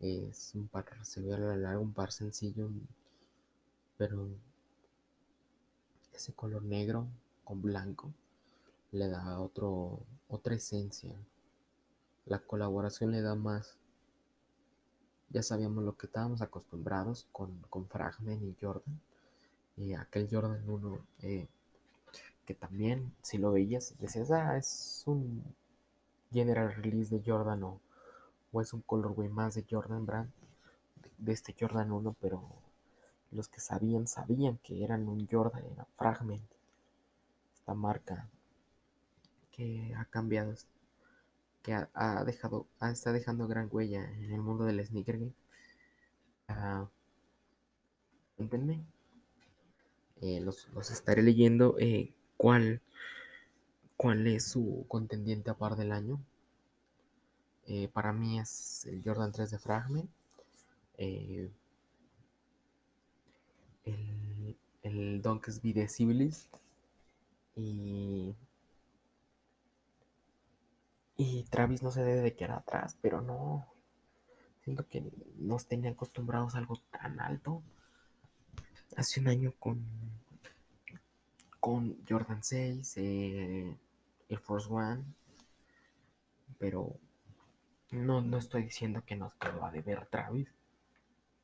Es 0.00 0.54
un 0.54 0.68
par, 0.68 0.86
se 1.04 1.20
ve 1.20 1.34
a 1.34 1.38
lo 1.38 1.54
largo, 1.56 1.82
un 1.82 1.92
par 1.92 2.10
sencillo, 2.10 2.70
pero 3.98 4.28
ese 6.12 6.32
color 6.32 6.62
negro 6.62 7.06
con 7.44 7.60
blanco 7.60 8.12
le 8.92 9.08
da 9.08 9.40
otro, 9.40 10.00
otra 10.28 10.54
esencia. 10.54 11.14
La 12.26 12.38
colaboración 12.38 13.10
le 13.12 13.20
da 13.20 13.34
más. 13.34 13.76
Ya 15.28 15.42
sabíamos 15.42 15.84
lo 15.84 15.96
que 15.96 16.06
estábamos 16.06 16.40
acostumbrados 16.40 17.26
con, 17.30 17.60
con 17.68 17.86
Fragment 17.86 18.42
y 18.42 18.56
Jordan. 18.60 19.00
Y 19.76 19.92
aquel 19.94 20.28
Jordan 20.30 20.68
1 20.68 20.98
eh, 21.22 21.46
que 22.46 22.54
también, 22.54 23.12
si 23.22 23.38
lo 23.38 23.52
veías, 23.52 23.94
decías, 24.00 24.30
ah, 24.30 24.56
es 24.56 25.02
un 25.06 25.44
general 26.32 26.74
release 26.74 27.14
de 27.14 27.22
Jordan 27.24 27.62
o, 27.64 27.80
es 28.60 28.72
un 28.72 28.82
colorway 28.82 29.28
más 29.28 29.54
de 29.54 29.64
Jordan 29.68 30.06
Brand, 30.06 30.30
de, 31.18 31.32
este 31.32 31.54
Jordan 31.58 31.92
1, 31.92 32.16
pero 32.20 32.42
los 33.30 33.48
que 33.48 33.60
sabían, 33.60 34.08
sabían 34.08 34.58
que 34.58 34.82
eran 34.82 35.08
un 35.08 35.26
Jordan, 35.28 35.64
era 35.72 35.86
Fragment, 35.96 36.42
esta 37.54 37.74
marca 37.74 38.28
que 39.52 39.94
ha 39.96 40.04
cambiado, 40.06 40.54
que 41.62 41.74
ha, 41.74 42.24
dejado, 42.24 42.66
está 42.80 43.12
dejando 43.12 43.46
gran 43.46 43.68
huella 43.70 44.04
en 44.04 44.32
el 44.32 44.40
mundo 44.40 44.64
del 44.64 44.84
sneaker 44.84 45.18
game. 45.18 45.34
Uh, 46.48 46.88
los, 50.40 50.90
estaré 50.90 51.22
leyendo. 51.22 51.76
Eh, 51.78 52.12
¿Cuál 52.36 52.80
cuál 54.00 54.26
es 54.26 54.48
su 54.48 54.86
contendiente 54.88 55.50
a 55.50 55.58
par 55.58 55.76
del 55.76 55.92
año. 55.92 56.24
Eh, 57.66 57.86
para 57.88 58.14
mí 58.14 58.40
es 58.40 58.86
el 58.86 59.02
Jordan 59.04 59.30
3 59.30 59.50
de 59.50 59.58
Fragment. 59.58 60.10
Eh, 60.96 61.50
el, 63.84 64.56
el 64.84 65.20
Donkey 65.20 65.74
de 65.74 65.86
Civilist. 65.86 66.48
Y, 67.54 68.34
y 71.18 71.42
Travis 71.50 71.82
no 71.82 71.90
se 71.90 72.02
debe 72.02 72.22
de 72.22 72.34
quedar 72.34 72.52
atrás, 72.52 72.96
pero 73.02 73.20
no. 73.20 73.66
Siento 74.64 74.88
que 74.88 75.12
nos 75.36 75.66
tenían 75.66 75.92
acostumbrados 75.92 76.54
a 76.54 76.58
algo 76.58 76.80
tan 76.90 77.20
alto. 77.20 77.62
Hace 78.96 79.20
un 79.20 79.28
año 79.28 79.52
con, 79.58 79.84
con 81.60 81.98
Jordan 82.08 82.42
6. 82.42 82.94
Eh, 82.96 83.76
Air 84.30 84.38
Force 84.38 84.68
One, 84.70 85.04
pero 86.58 86.96
no, 87.90 88.20
no 88.20 88.38
estoy 88.38 88.62
diciendo 88.62 89.02
que 89.04 89.16
nos 89.16 89.34
quedó 89.34 89.64
a 89.64 89.72
deber 89.72 90.06
Travis, 90.06 90.48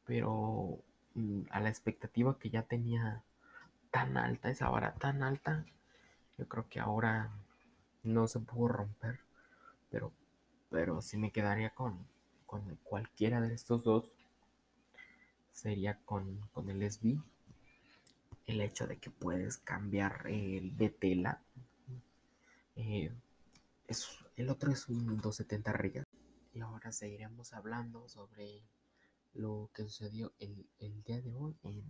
pero 0.04 0.78
mm, 1.14 1.42
a 1.50 1.60
la 1.60 1.68
expectativa 1.68 2.38
que 2.38 2.50
ya 2.50 2.62
tenía 2.62 3.24
tan 3.90 4.16
alta, 4.16 4.50
esa 4.50 4.70
vara 4.70 4.94
tan 4.94 5.22
alta, 5.22 5.66
yo 6.38 6.48
creo 6.48 6.68
que 6.68 6.80
ahora 6.80 7.32
no 8.04 8.28
se 8.28 8.38
pudo 8.40 8.68
romper, 8.68 9.20
pero, 9.90 10.12
pero 10.70 11.02
si 11.02 11.16
me 11.16 11.32
quedaría 11.32 11.70
con, 11.70 12.06
con 12.46 12.76
cualquiera 12.84 13.40
de 13.40 13.52
estos 13.54 13.82
dos, 13.84 14.12
sería 15.52 15.98
con, 16.04 16.40
con 16.52 16.70
el 16.70 16.82
SB. 16.88 17.18
El 18.46 18.60
hecho 18.60 18.86
de 18.86 18.98
que 18.98 19.10
puedes 19.10 19.56
cambiar 19.56 20.26
el 20.28 20.76
de 20.76 20.90
tela 20.90 21.40
eh, 22.76 23.10
es, 23.88 24.08
el 24.36 24.50
otro 24.50 24.70
es 24.70 24.88
un 24.88 25.06
270 25.06 25.72
Real. 25.72 26.04
y 26.52 26.60
ahora 26.60 26.92
seguiremos 26.92 27.52
hablando 27.52 28.08
sobre 28.08 28.62
lo 29.32 29.70
que 29.74 29.82
sucedió 29.82 30.32
el, 30.38 30.68
el 30.78 31.02
día 31.02 31.20
de 31.20 31.34
hoy 31.34 31.56
en, 31.62 31.84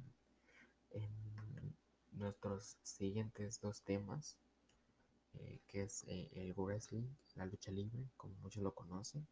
en, 0.91 1.77
nuestros 2.13 2.79
siguientes 2.83 3.61
dos 3.61 3.83
temas, 3.83 4.39
eh, 5.35 5.61
que 5.67 5.83
es 5.83 6.05
eh, 6.05 6.31
el 6.33 6.55
wrestling, 6.55 7.07
la 7.35 7.45
lucha 7.45 7.71
libre, 7.71 8.09
como 8.17 8.35
muchos 8.37 8.63
lo 8.63 8.75
conocen, 8.75 9.27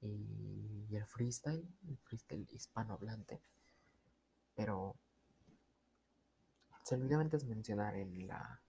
y, 0.00 0.86
y 0.88 0.96
el 0.96 1.04
freestyle, 1.04 1.66
el 1.88 1.98
freestyle 1.98 2.46
hispanohablante. 2.52 3.40
Pero 4.54 4.94
se 6.84 6.94
olvidó 6.94 7.18
antes 7.18 7.44
mencionar 7.44 7.96
en 7.96 8.28
la, 8.28 8.62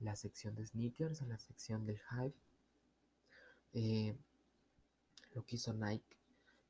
la 0.00 0.16
sección 0.16 0.54
de 0.54 0.66
sneakers, 0.66 1.22
la 1.22 1.38
sección 1.38 1.86
del 1.86 1.98
hype, 1.98 2.36
eh, 3.72 4.16
lo 5.34 5.44
que 5.44 5.56
hizo 5.56 5.72
Nike 5.72 6.16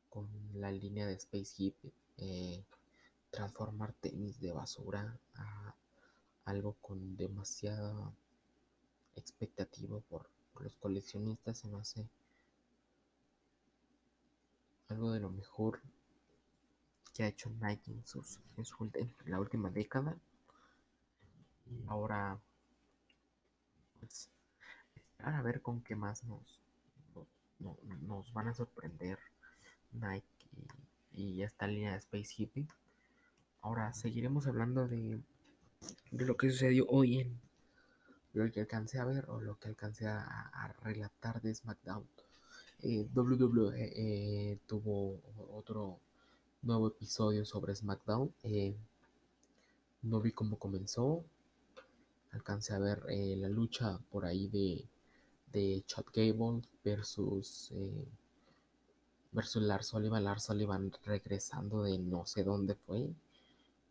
con 0.09 0.29
la 0.55 0.71
línea 0.71 1.07
de 1.07 1.15
Space 1.15 1.55
Hip, 1.59 1.77
eh, 2.19 2.65
transformar 3.31 3.93
tenis 3.95 4.41
de 4.41 4.53
basura 4.53 5.19
a 5.35 5.75
algo 6.45 6.75
con 6.81 7.17
demasiada 7.17 8.13
expectativa 9.15 10.01
por, 10.01 10.29
los 10.59 10.77
coleccionistas, 10.77 11.59
se 11.59 11.69
me 11.69 11.79
hace 11.81 12.07
algo 14.89 15.13
de 15.13 15.21
lo 15.21 15.31
mejor 15.31 15.81
que 17.15 17.23
ha 17.23 17.29
hecho 17.29 17.49
Nike 17.49 17.93
en, 17.93 18.05
sus, 18.05 18.41
en, 18.59 18.67
su, 18.67 18.91
en 18.93 19.15
la 19.25 19.41
última 19.41 19.71
década. 19.71 20.19
Ahora, 21.87 22.39
pues, 24.01 24.31
esperar 24.95 25.35
a 25.35 25.43
ver 25.43 25.63
con 25.63 25.83
qué 25.83 25.95
más 25.97 26.25
nos, 26.25 26.63
nos, 28.01 28.33
van 28.33 28.49
a 28.49 28.55
sorprender 28.55 29.19
Nike 29.93 30.27
y, 31.13 31.43
esta 31.43 31.67
línea 31.67 31.93
de 31.93 31.99
Space 31.99 32.35
Hippie. 32.37 32.67
Ahora 33.61 33.93
seguiremos 33.93 34.47
hablando 34.47 34.89
de, 34.89 35.21
de 36.11 36.25
lo 36.25 36.37
que 36.37 36.51
sucedió 36.51 36.87
hoy 36.89 37.21
en 37.21 37.41
lo 38.33 38.51
que 38.51 38.61
alcancé 38.61 38.99
a 38.99 39.05
ver 39.05 39.29
o 39.29 39.41
lo 39.41 39.59
que 39.59 39.69
alcancé 39.69 40.07
a, 40.07 40.23
a 40.23 40.73
relatar 40.83 41.43
de 41.43 41.55
SmackDown. 41.55 42.07
Eh, 42.83 43.07
WWE 43.15 43.73
eh, 43.77 44.59
tuvo 44.67 45.21
otro 45.53 46.01
nuevo 46.63 46.89
episodio 46.89 47.45
sobre 47.45 47.75
SmackDown. 47.75 48.33
Eh, 48.43 48.75
no 50.03 50.21
vi 50.21 50.33
cómo 50.33 50.59
comenzó. 50.59 51.25
Alcancé 52.33 52.75
a 52.75 52.79
ver 52.79 53.05
eh, 53.09 53.37
la 53.37 53.49
lucha 53.49 53.99
por 54.11 54.25
ahí 54.25 54.49
de, 54.49 54.87
de 55.53 55.83
Chad 55.87 56.05
Gable 56.15 56.63
versus 56.85 57.71
eh, 57.73 58.09
versus 59.33 59.63
Lars 59.63 59.89
Sullivan, 59.89 60.25
Lars 60.25 60.45
Sullivan 60.45 60.93
regresando 61.05 61.83
de 61.83 61.99
no 61.99 62.27
sé 62.27 62.45
dónde 62.45 62.75
fue, 62.75 63.11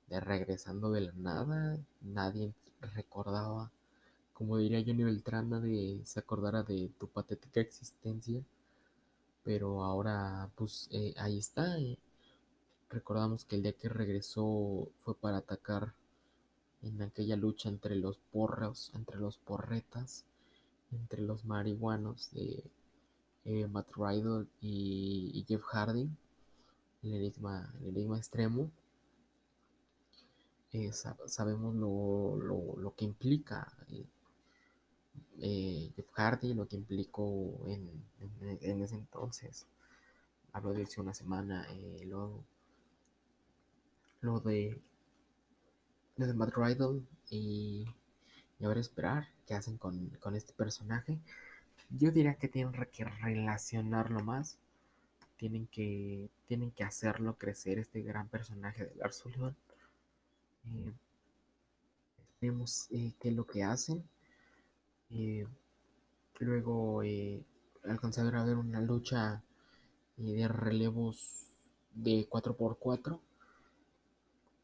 de 0.08 0.19
regresando 0.19 0.91
de 0.91 1.02
la 1.02 1.13
nada, 1.13 1.78
nadie 2.02 2.54
recordaba, 2.82 3.71
como 4.34 4.58
diría 4.58 4.84
Johnny 4.86 5.04
Beltrán, 5.04 5.49
nadie 5.49 6.02
se 6.06 6.19
acordara 6.19 6.63
de 6.63 6.89
tu 6.99 7.08
patética 7.08 7.62
existencia, 7.62 8.41
pero 9.43 9.84
ahora 9.84 10.49
pues 10.56 10.88
eh, 10.91 11.13
ahí 11.17 11.38
está, 11.38 11.78
recordamos 12.89 13.45
que 13.45 13.56
el 13.56 13.63
día 13.63 13.73
que 13.73 13.89
regresó 13.89 14.88
fue 15.04 15.15
para 15.15 15.38
atacar 15.38 15.93
en 16.81 17.01
aquella 17.01 17.35
lucha 17.35 17.69
entre 17.69 17.95
los 17.95 18.17
porros, 18.31 18.91
entre 18.95 19.17
los 19.17 19.37
porretas, 19.37 20.25
entre 20.91 21.21
los 21.21 21.45
marihuanos 21.45 22.31
de 22.31 22.63
eh, 23.45 23.67
Matt 23.67 23.91
Riddle 23.95 24.47
y, 24.61 25.31
y, 25.33 25.45
Jeff 25.47 25.63
Hardy, 25.63 26.09
el 27.03 27.13
enigma, 27.13 27.73
el 27.81 27.89
enigma 27.89 28.17
extremo. 28.17 28.71
Eh, 30.71 30.93
sab 30.93 31.17
sabemos 31.27 31.73
lo, 31.75 32.37
lo, 32.37 32.77
lo, 32.77 32.95
que 32.95 33.03
implica 33.03 33.73
eh, 33.89 34.05
eh, 35.39 35.91
Jeff 35.95 36.09
Hardy, 36.13 36.53
lo 36.53 36.67
que 36.67 36.75
implicó 36.75 37.65
en, 37.67 37.89
en, 38.61 38.81
ese 38.81 38.95
entonces. 38.95 39.65
Hablo 40.53 40.73
de 40.73 40.83
hace 40.83 41.01
una 41.01 41.13
semana, 41.13 41.67
lo, 42.05 42.43
lo 44.21 44.39
de 44.39 44.79
de 46.27 46.34
Matt 46.34 46.53
Riddle 46.55 47.01
y, 47.29 47.86
ahora 48.62 48.79
esperar 48.79 49.27
qué 49.47 49.53
hacen 49.55 49.77
con, 49.77 50.10
con 50.19 50.36
este 50.36 50.53
personaje. 50.53 51.19
Yo 51.89 52.12
diría 52.12 52.36
que 52.36 52.47
tienen 52.47 52.73
que 52.91 53.05
relacionarlo 53.05 54.19
más. 54.21 54.58
Tienen 55.38 55.67
que, 55.67 56.29
tienen 56.47 56.71
que 56.71 56.84
hacerlo 56.84 57.38
crecer 57.38 57.79
este 57.79 58.01
gran 58.01 58.27
personaje 58.27 58.86
de 58.86 58.95
Lars 58.95 59.17
Sullivan. 59.17 59.55
Eh, 60.65 60.91
vemos 62.41 62.88
eh, 62.91 63.13
qué 63.19 63.29
es 63.29 63.36
lo 63.36 63.45
que 63.45 63.63
hacen. 63.63 64.03
Eh, 65.12 65.47
luego 66.39 67.03
eh, 67.03 67.43
alcancé 67.84 68.21
a 68.21 68.43
ver 68.43 68.55
una 68.58 68.82
lucha 68.82 69.41
de 70.17 70.47
relevos 70.47 71.47
de 71.93 72.27
4x4 72.29 73.13
mmm, 73.13 73.28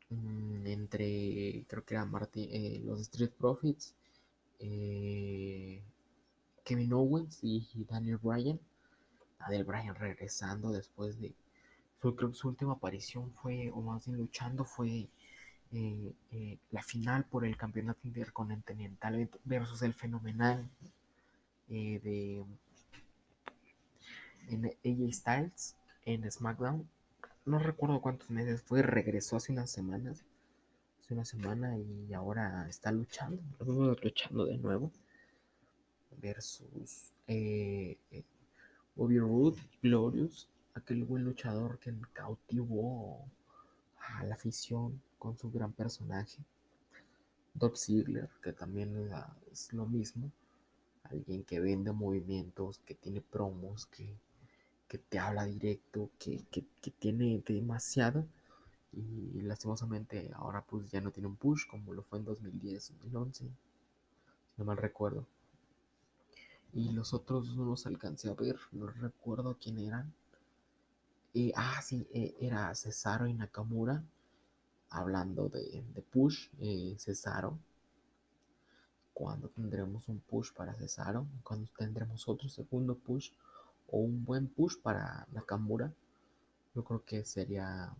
entre, 0.09 1.65
creo 1.67 1.83
que 1.85 1.95
era 1.95 2.05
Martin, 2.05 2.47
eh, 2.51 2.81
los 2.83 3.01
Street 3.01 3.31
Profits. 3.37 3.93
Kevin 6.63 6.93
Owens 6.93 7.39
y 7.43 7.85
Daniel 7.89 8.17
Bryan. 8.17 8.59
Daniel 9.39 9.63
Bryan 9.65 9.95
regresando 9.95 10.71
después 10.71 11.19
de 11.19 11.33
su, 12.33 12.47
última 12.47 12.73
aparición 12.73 13.31
fue, 13.33 13.71
o 13.71 13.81
más 13.81 14.05
bien 14.05 14.17
luchando, 14.17 14.65
fue 14.65 15.07
eh, 15.71 16.13
eh, 16.31 16.57
la 16.71 16.83
final 16.83 17.25
por 17.25 17.45
el 17.45 17.57
campeonato 17.57 17.99
intercontinental 18.03 19.29
versus 19.43 19.81
el 19.81 19.93
fenomenal 19.93 20.69
eh, 21.69 21.99
de 22.03 22.45
en 24.47 24.65
AJ 24.65 25.13
Styles 25.13 25.75
en 26.05 26.31
SmackDown. 26.31 26.87
No 27.45 27.59
recuerdo 27.59 28.01
cuántos 28.01 28.31
meses 28.31 28.63
fue, 28.63 28.81
regresó 28.81 29.35
hace 29.35 29.51
unas 29.51 29.69
semanas. 29.69 30.23
Hace 30.99 31.13
una 31.13 31.25
semana 31.25 31.77
y 31.77 32.11
ahora 32.13 32.67
está 32.67 32.91
luchando, 32.91 33.43
luchando 34.01 34.45
de 34.45 34.57
nuevo 34.57 34.91
versus 36.19 37.11
eh, 37.27 37.97
eh, 38.09 38.23
Bobby 38.95 39.19
Roode, 39.19 39.61
Glorious, 39.83 40.49
aquel 40.73 41.03
buen 41.03 41.23
luchador 41.23 41.77
que 41.77 41.93
cautivó 42.13 43.23
a 43.99 44.23
la 44.23 44.33
afición 44.33 44.99
con 45.19 45.37
su 45.37 45.51
gran 45.51 45.71
personaje. 45.71 46.39
Dolph 47.53 47.77
Ziggler, 47.77 48.29
que 48.41 48.53
también 48.53 49.09
es 49.51 49.71
lo 49.71 49.85
mismo, 49.85 50.31
alguien 51.03 51.43
que 51.43 51.59
vende 51.59 51.91
movimientos, 51.91 52.79
que 52.79 52.95
tiene 52.95 53.21
promos, 53.21 53.85
que, 53.85 54.17
que 54.87 54.97
te 54.97 55.19
habla 55.19 55.45
directo, 55.45 56.09
que, 56.19 56.45
que, 56.51 56.91
tiene 56.91 57.43
demasiado. 57.45 58.25
Y 58.93 59.41
lastimosamente 59.41 60.31
ahora 60.35 60.61
pues 60.61 60.89
ya 60.89 61.01
no 61.01 61.11
tiene 61.11 61.27
un 61.27 61.35
push 61.35 61.67
como 61.67 61.93
lo 61.93 62.03
fue 62.03 62.19
en 62.19 62.25
2010, 62.25 62.93
2011, 62.99 63.43
si 63.43 63.51
no 64.57 64.65
mal 64.65 64.77
recuerdo. 64.77 65.25
Y 66.73 66.91
los 66.91 67.13
otros 67.13 67.55
no 67.55 67.65
los 67.65 67.85
alcancé 67.85 68.29
a 68.29 68.33
ver, 68.33 68.57
no 68.71 68.87
recuerdo 68.87 69.57
quién 69.61 69.79
eran. 69.79 70.13
Eh, 71.33 71.51
ah, 71.55 71.81
sí, 71.81 72.07
eh, 72.13 72.35
era 72.39 72.73
Cesaro 72.75 73.27
y 73.27 73.33
Nakamura. 73.33 74.03
Hablando 74.89 75.49
de, 75.49 75.83
de 75.93 76.01
push, 76.01 76.49
eh, 76.59 76.95
Cesaro. 76.97 77.57
¿Cuándo 79.13 79.49
tendremos 79.49 80.07
un 80.09 80.19
push 80.19 80.53
para 80.53 80.73
Cesaro? 80.73 81.25
¿Cuándo 81.43 81.69
tendremos 81.77 82.27
otro 82.27 82.47
segundo 82.49 82.95
push? 82.95 83.31
¿O 83.95 83.99
un 83.99 84.25
buen 84.25 84.49
push 84.49 84.75
para 84.81 85.25
Nakamura? 85.31 85.89
Yo 86.75 86.83
creo 86.83 87.05
que 87.05 87.23
sería 87.23 87.95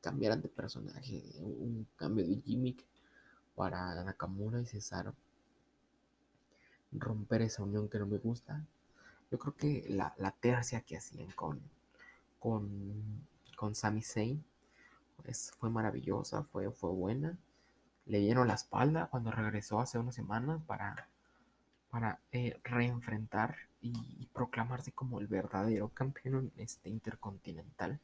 cambiar 0.00 0.40
de 0.40 0.48
personaje, 0.48 1.22
un 1.40 1.86
cambio 1.94 2.26
de 2.26 2.40
gimmick 2.40 2.86
para 3.54 4.02
Nakamura 4.02 4.62
y 4.62 4.64
Cesaro 4.64 5.14
romper 6.90 7.42
esa 7.42 7.64
unión 7.64 7.90
que 7.90 7.98
no 7.98 8.06
me 8.06 8.16
gusta. 8.16 8.64
Yo 9.30 9.38
creo 9.38 9.54
que 9.54 9.84
la, 9.90 10.14
la 10.16 10.30
tercia 10.30 10.80
que 10.80 10.96
hacían 10.96 11.30
con, 11.32 11.60
con, 12.38 13.26
con 13.58 13.74
Sami 13.74 14.00
Zayn 14.00 14.42
pues, 15.22 15.52
fue 15.58 15.68
maravillosa, 15.68 16.44
fue, 16.44 16.70
fue 16.70 16.92
buena. 16.92 17.36
Le 18.06 18.20
dieron 18.20 18.48
la 18.48 18.54
espalda 18.54 19.08
cuando 19.10 19.32
regresó 19.32 19.80
hace 19.80 19.98
unas 19.98 20.14
semanas 20.14 20.62
para, 20.66 21.08
para 21.90 22.20
eh, 22.32 22.58
reenfrentar 22.64 23.67
y, 23.80 24.26
proclamarse 24.32 24.92
como 24.92 25.18
el 25.18 25.26
verdadero 25.26 25.88
campeón 25.88 26.52
este 26.56 26.88
intercontinental. 26.88 27.98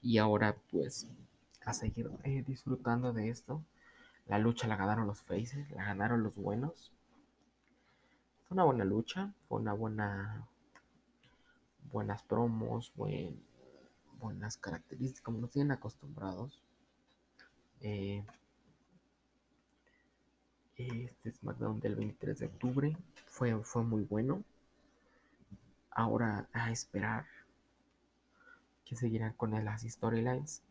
Y 0.00 0.18
ahora 0.18 0.56
pues 0.70 1.06
a 1.64 1.72
seguir 1.72 2.10
eh, 2.24 2.42
disfrutando 2.46 3.12
de 3.12 3.28
esto. 3.28 3.62
La 4.26 4.38
lucha 4.38 4.66
la 4.66 4.76
ganaron 4.76 5.06
los 5.06 5.20
faces, 5.20 5.70
la 5.70 5.84
ganaron 5.84 6.22
los 6.22 6.36
buenos 6.36 6.92
una 8.52 8.64
buena 8.64 8.84
lucha, 8.84 9.32
fue 9.48 9.60
una 9.60 9.72
buena 9.72 10.46
buenas 11.90 12.22
promos, 12.22 12.92
buen, 12.94 13.42
buenas 14.18 14.56
características, 14.58 15.22
como 15.22 15.38
nos 15.38 15.50
tienen 15.50 15.72
acostumbrados. 15.72 16.62
Eh, 17.80 18.24
este 20.76 21.32
SmackDown 21.32 21.80
del 21.80 21.96
23 21.96 22.38
de 22.38 22.46
octubre 22.46 22.96
fue, 23.26 23.56
fue 23.64 23.82
muy 23.82 24.02
bueno. 24.04 24.42
Ahora 25.94 26.48
a 26.52 26.70
esperar 26.70 27.26
que 28.84 28.96
seguirán 28.96 29.32
con 29.34 29.50
las 29.64 29.82
storylines. 29.82 30.62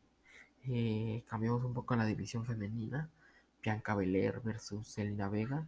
Eh, 0.64 1.24
cambiamos 1.28 1.64
un 1.64 1.74
poco 1.74 1.96
la 1.96 2.06
división 2.06 2.46
femenina. 2.46 3.10
Bianca 3.62 3.96
Belair 3.96 4.42
versus 4.42 4.88
Selena 4.88 5.30
Vega. 5.30 5.68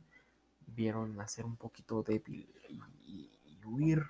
Vieron 0.68 1.20
hacer 1.22 1.45
un 1.45 1.56
poquito 1.56 2.04
débil 2.04 2.49
y, 2.70 3.60
huir 3.66 4.04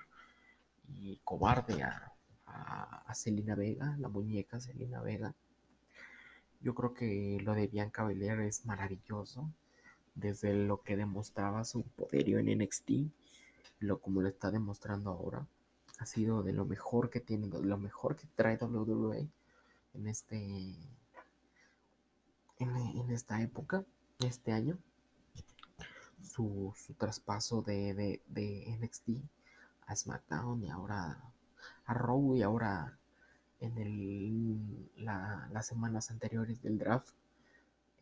y 0.88 1.20
cobarde 1.24 1.82
a, 1.82 2.12
a, 2.46 3.14
Selena 3.14 3.54
Vega, 3.54 3.96
la 3.98 4.08
muñeca 4.08 4.60
Selena 4.60 5.00
Vega. 5.00 5.34
Yo 6.60 6.74
creo 6.74 6.92
que 6.92 7.38
lo 7.42 7.54
de 7.54 7.68
Bianca 7.68 8.04
Belair 8.04 8.40
es 8.40 8.66
maravilloso. 8.66 9.50
Desde 10.14 10.54
lo 10.54 10.82
que 10.82 10.96
demostraba 10.96 11.64
su 11.64 11.82
poderío 11.82 12.38
en 12.38 12.58
NXT, 12.58 12.90
lo 13.86 14.00
como 14.00 14.22
lo 14.22 14.28
está 14.28 14.50
demostrando 14.50 15.10
ahora, 15.10 15.46
ha 15.98 16.06
sido 16.06 16.42
de 16.42 16.52
lo 16.52 16.64
mejor 16.64 17.10
que 17.10 17.20
tiene, 17.20 17.48
de 17.48 17.62
lo 17.62 17.78
mejor 17.78 18.16
que 18.16 18.26
trae 18.34 18.58
WWE 18.60 19.28
en 19.94 20.08
este 20.08 20.74
en, 22.58 23.10
esta 23.10 23.42
época, 23.42 23.84
este 24.20 24.52
año. 24.52 24.78
Su, 26.20 26.74
traspaso 26.98 27.62
de, 27.62 28.20
de, 28.26 28.78
NXT 28.80 29.22
a 29.86 29.94
SmackDown 29.94 30.64
y 30.64 30.70
ahora 30.70 31.22
a 31.84 31.94
Raw 31.94 32.34
y 32.34 32.42
ahora 32.42 32.98
en 33.60 33.78
el, 33.78 34.90
las 34.96 35.66
semanas 35.66 36.10
anteriores 36.10 36.62
del 36.62 36.78
draft, 36.78 37.14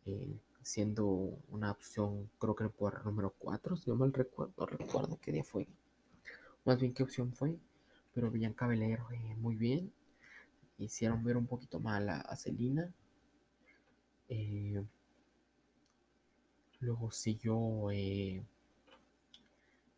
eh, 0.05 0.39
siendo 0.63 1.05
una 1.49 1.71
opción, 1.71 2.29
creo 2.39 2.55
que 2.55 2.69
por 2.69 3.05
número 3.05 3.33
4, 3.37 3.77
si 3.77 3.89
no 3.89 3.95
mal 3.97 4.13
recuerdo, 4.13 4.65
recuerdo 4.65 5.19
qué 5.21 5.31
día 5.31 5.43
fue, 5.43 5.67
más 6.65 6.79
bien 6.79 6.93
qué 6.93 7.03
opción 7.03 7.33
fue, 7.33 7.57
pero 8.13 8.31
Bianca 8.31 8.67
Belair 8.67 8.99
muy 9.37 9.55
bien, 9.55 9.91
hicieron 10.77 11.23
ver 11.23 11.37
un 11.37 11.47
poquito 11.47 11.79
mal 11.79 12.09
a, 12.09 12.35
Celina. 12.35 12.91
Eh, 14.29 14.83
luego 16.79 17.11
siguió, 17.11 17.91
eh, 17.91 18.43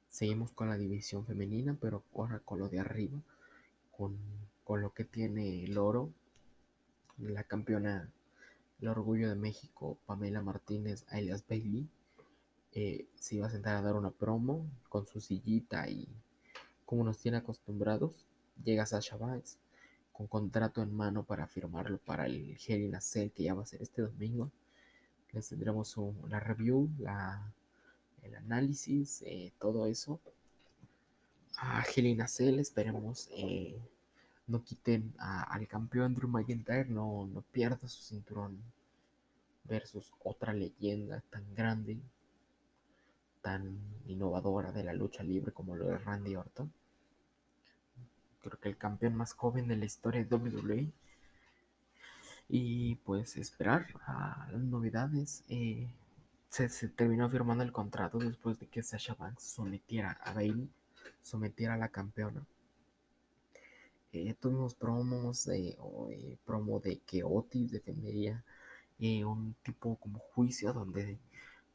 seguimos 0.10 0.52
con 0.52 0.70
la 0.70 0.78
división 0.78 1.26
femenina, 1.26 1.78
pero 1.80 2.04
ahora 2.16 2.40
con 2.40 2.60
lo 2.60 2.70
de 2.70 2.80
arriba, 2.80 3.20
con, 3.92 4.18
lo 4.68 4.94
que 4.94 5.06
tiene 5.06 5.64
el 5.64 5.78
oro, 5.78 6.12
la 7.18 7.44
campeona, 7.44 8.10
el 8.86 8.90
orgullo 8.90 9.30
de 9.30 9.36
México, 9.36 9.98
Pamela 10.06 10.44
Martínez, 10.44 11.06
alias 11.10 11.44
Bailey. 11.50 11.90
Eh, 12.74 13.08
se 13.16 13.36
iba 13.36 13.48
a 13.48 13.50
sentar 13.50 13.76
a 13.76 13.82
dar 13.82 13.96
una 13.96 14.12
promo 14.12 14.68
con 14.90 15.08
su 15.08 15.20
sillita 15.20 15.90
y 15.90 16.08
como 16.86 17.04
nos 17.04 17.18
tiene 17.18 17.38
acostumbrados, 17.38 18.28
llega 18.64 18.86
Sasha 18.86 19.18
Banks 19.18 19.58
con 20.12 20.28
contrato 20.28 20.84
en 20.84 20.94
mano 20.94 21.24
para 21.24 21.48
firmarlo 21.48 21.98
para 21.98 22.28
el 22.28 22.58
Hell 22.68 22.96
Cell 23.02 23.32
que 23.32 23.44
ya 23.44 23.56
va 23.56 23.64
a 23.64 23.66
ser 23.66 23.82
este 23.82 24.04
domingo. 24.04 24.52
Les 25.32 25.50
tendremos 25.50 25.96
la 26.30 26.40
review, 26.40 26.88
el 28.22 28.36
análisis, 28.36 29.24
eh, 29.24 29.52
todo 29.58 29.88
eso. 29.88 30.20
A 31.58 31.84
Hell 31.84 32.22
Cell 32.28 32.60
esperemos 32.60 33.30
eh, 33.32 33.80
no 34.48 34.64
quiten 34.64 35.14
al 35.18 35.68
campeón 35.68 36.14
Drew 36.14 36.30
McIntyre, 36.30 36.90
no, 36.90 37.28
no 37.28 37.42
pierda 37.42 37.88
su 37.88 38.02
cinturón 38.04 38.62
versus 39.64 40.12
otra 40.24 40.54
leyenda 40.54 41.22
tan 41.30 41.44
grande, 41.56 42.00
tan 43.42 43.78
innovadora 44.06 44.72
de 44.72 44.84
la 44.84 44.94
lucha 44.94 45.24
libre 45.24 45.52
como 45.52 45.76
lo 45.76 45.86
de 45.88 45.98
Randy 45.98 46.36
Orton 46.36 46.72
creo 48.46 48.60
que 48.60 48.70
el 48.70 48.78
campeón 48.78 49.16
más 49.16 49.34
joven 49.34 49.68
de 49.68 49.76
la 49.76 49.86
historia 49.86 50.24
de 50.24 50.36
WWE. 50.36 50.92
Y 52.48 52.96
pues 52.98 53.38
esperar 53.38 53.88
a 54.06 54.48
las 54.52 54.62
novedades. 54.62 55.44
Eh, 55.50 55.90
se, 56.50 56.70
terminó 56.90 57.30
firmando 57.30 57.64
el 57.64 57.72
contrato 57.72 58.20
después 58.20 58.60
de 58.60 58.68
que 58.68 58.84
Sasha 58.84 59.16
Banks 59.16 59.44
sometiera 59.44 60.12
a 60.24 60.34
Bailey, 60.34 60.70
sometiera 61.22 61.74
a 61.74 61.78
la 61.78 61.90
campeona. 61.90 62.46
Eh, 64.16 64.36
tuvimos 64.40 64.76
promos, 64.76 65.46
de 65.46 65.78
eh, 66.12 66.38
promo 66.46 66.80
de 66.80 67.00
que 67.00 67.24
Otis 67.24 67.72
defendería 67.72 68.44
un 69.00 69.56
tipo 69.64 69.98
como 69.98 70.20
juicio 70.20 70.72
donde 70.74 71.20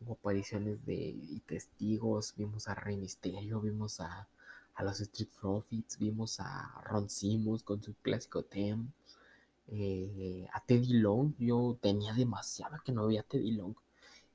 hubo 0.00 0.14
apariciones 0.14 0.84
de 0.86 1.42
testigos, 1.46 2.34
vimos 2.36 2.66
a 2.68 2.74
Rey 2.74 2.96
Mysterio, 2.96 3.60
vimos 3.60 4.00
a 4.00 4.28
a 4.80 4.82
los 4.82 5.00
Street 5.00 5.28
Profits, 5.40 5.98
vimos 5.98 6.40
a 6.40 6.82
Ron 6.84 7.08
Simmons 7.10 7.62
con 7.62 7.82
su 7.82 7.94
clásico 7.96 8.42
theme, 8.42 8.86
eh, 9.68 10.48
a 10.52 10.60
Teddy 10.60 10.94
Long, 10.94 11.34
yo 11.38 11.78
tenía 11.80 12.14
demasiado 12.14 12.78
que 12.84 12.92
no 12.92 13.06
veía 13.06 13.20
a 13.20 13.24
Teddy 13.24 13.52
Long 13.52 13.74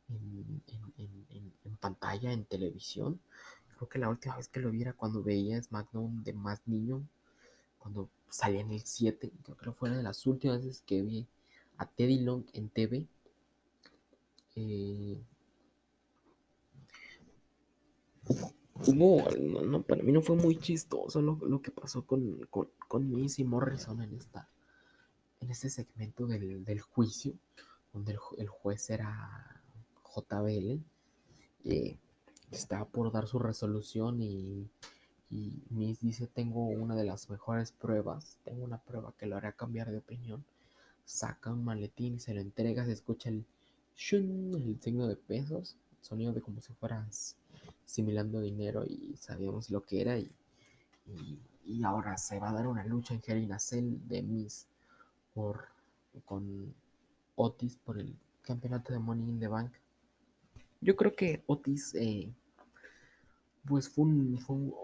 en, 0.09 1.77
pantalla, 1.79 2.31
en 2.31 2.45
televisión. 2.45 3.19
Creo 3.75 3.89
que 3.89 3.99
la 3.99 4.09
última 4.09 4.37
vez 4.37 4.47
que 4.47 4.59
lo 4.59 4.71
viera 4.71 4.93
cuando 4.93 5.23
veía 5.23 5.61
SmackDown 5.61 6.23
de 6.23 6.33
más 6.33 6.61
niño, 6.67 7.01
cuando 7.85 8.09
salía 8.29 8.61
en 8.61 8.71
el 8.71 8.81
7, 8.81 9.31
creo 9.43 9.55
que 9.73 9.77
fue 9.77 9.89
una 9.89 9.99
de 9.99 10.03
las 10.03 10.25
últimas 10.25 10.65
veces 10.65 10.81
que 10.87 11.03
vi 11.03 11.27
a 11.77 11.85
Teddy 11.85 12.17
Long 12.21 12.43
en 12.53 12.69
TV. 12.69 13.05
Eh, 14.55 15.21
no, 18.91 19.83
para 19.83 20.01
mí 20.01 20.11
no 20.11 20.23
fue 20.23 20.35
muy 20.35 20.57
chistoso 20.57 21.21
lo, 21.21 21.61
que 21.61 21.69
pasó 21.69 22.07
con, 22.07 22.47
con, 22.49 22.71
con 22.87 23.07
Miss 23.11 23.39
Morrison 23.45 24.01
en 24.01 24.15
esta, 24.15 24.49
en 25.41 25.51
este 25.51 25.69
segmento 25.69 26.25
del, 26.25 26.81
juicio, 26.81 27.33
donde 27.93 28.17
el, 28.39 28.47
juez 28.47 28.89
era 28.89 29.61
JBL, 30.03 30.81
eh, 31.65 31.99
estaba 32.49 32.85
por 32.85 33.11
dar 33.11 33.27
su 33.27 33.37
resolución 33.37 34.23
y, 34.23 34.71
y 35.35 35.63
Miss 35.69 35.99
dice, 35.99 36.27
tengo 36.27 36.65
una 36.67 36.95
de 36.95 37.03
las 37.03 37.29
mejores 37.29 37.71
pruebas, 37.71 38.37
tengo 38.43 38.63
una 38.63 38.77
prueba 38.77 39.13
que 39.17 39.25
lo 39.25 39.35
hará 39.35 39.51
cambiar 39.51 39.91
de 39.91 39.97
opinión, 39.97 40.45
saca 41.03 41.51
un 41.51 41.65
maletín 41.65 42.15
y 42.15 42.19
se 42.19 42.33
lo 42.33 42.41
entrega, 42.41 42.85
se 42.85 42.93
escucha 42.93 43.29
el, 43.29 43.45
el 44.11 44.79
signo 44.81 45.07
de 45.07 45.15
pesos, 45.15 45.75
sonido 46.01 46.31
de 46.31 46.41
como 46.41 46.61
si 46.61 46.73
fueras 46.73 47.35
similando 47.85 48.39
dinero 48.39 48.85
y 48.85 49.15
sabíamos 49.17 49.69
lo 49.69 49.83
que 49.83 50.01
era 50.01 50.17
y, 50.17 50.31
y, 51.65 51.83
ahora 51.83 52.17
se 52.17 52.39
va 52.39 52.49
a 52.49 52.53
dar 52.53 52.67
una 52.67 52.85
lucha 52.85 53.13
en 53.13 53.21
Hell 53.25 53.59
Cell 53.59 53.97
de 54.07 54.21
Miss 54.21 54.67
por 55.33 55.67
con 56.23 56.73
Otis 57.35 57.75
por 57.75 57.99
el 57.99 58.15
campeonato 58.41 58.93
de 58.93 58.99
Money 58.99 59.27
in 59.27 59.39
the 59.39 59.47
Bank. 59.47 59.73
Yo 60.81 60.95
creo 60.95 61.15
que 61.15 61.43
Otis 61.47 61.93
eh, 61.95 62.31
pues 63.67 63.89
fue, 63.89 64.05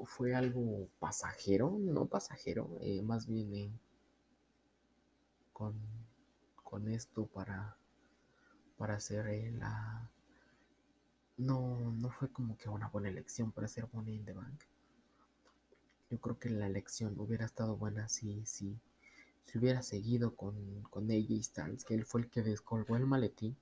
fue, 0.05 0.35
algo 0.35 0.87
pasajero, 0.99 1.77
no 1.79 2.07
pasajero, 2.07 2.77
eh, 2.81 3.01
más 3.01 3.27
bien 3.27 3.53
eh, 3.53 3.71
con, 5.53 5.75
con 6.63 6.87
esto 6.89 7.27
para, 7.27 7.77
para 8.77 8.95
hacer 8.95 9.53
la 9.53 10.09
no, 11.41 11.91
no 11.93 12.09
fue 12.11 12.29
como 12.29 12.57
que 12.57 12.69
una 12.69 12.87
buena 12.89 13.09
elección 13.09 13.51
para 13.51 13.67
ser 13.67 13.87
Money 13.93 14.15
in 14.15 14.25
the 14.25 14.33
Bank. 14.33 14.63
Yo 16.09 16.19
creo 16.19 16.37
que 16.37 16.49
la 16.49 16.67
elección 16.67 17.15
hubiera 17.19 17.45
estado 17.45 17.77
buena 17.77 18.09
si, 18.09 18.45
si, 18.45 18.77
si 19.43 19.57
hubiera 19.57 19.81
seguido 19.81 20.35
con, 20.35 20.83
con 20.83 21.09
AJ 21.09 21.43
Styles, 21.43 21.85
que 21.85 21.95
él 21.95 22.05
fue 22.05 22.21
el 22.21 22.29
que 22.29 22.43
descolgó 22.43 22.95
el 22.97 23.05
maletín, 23.05 23.57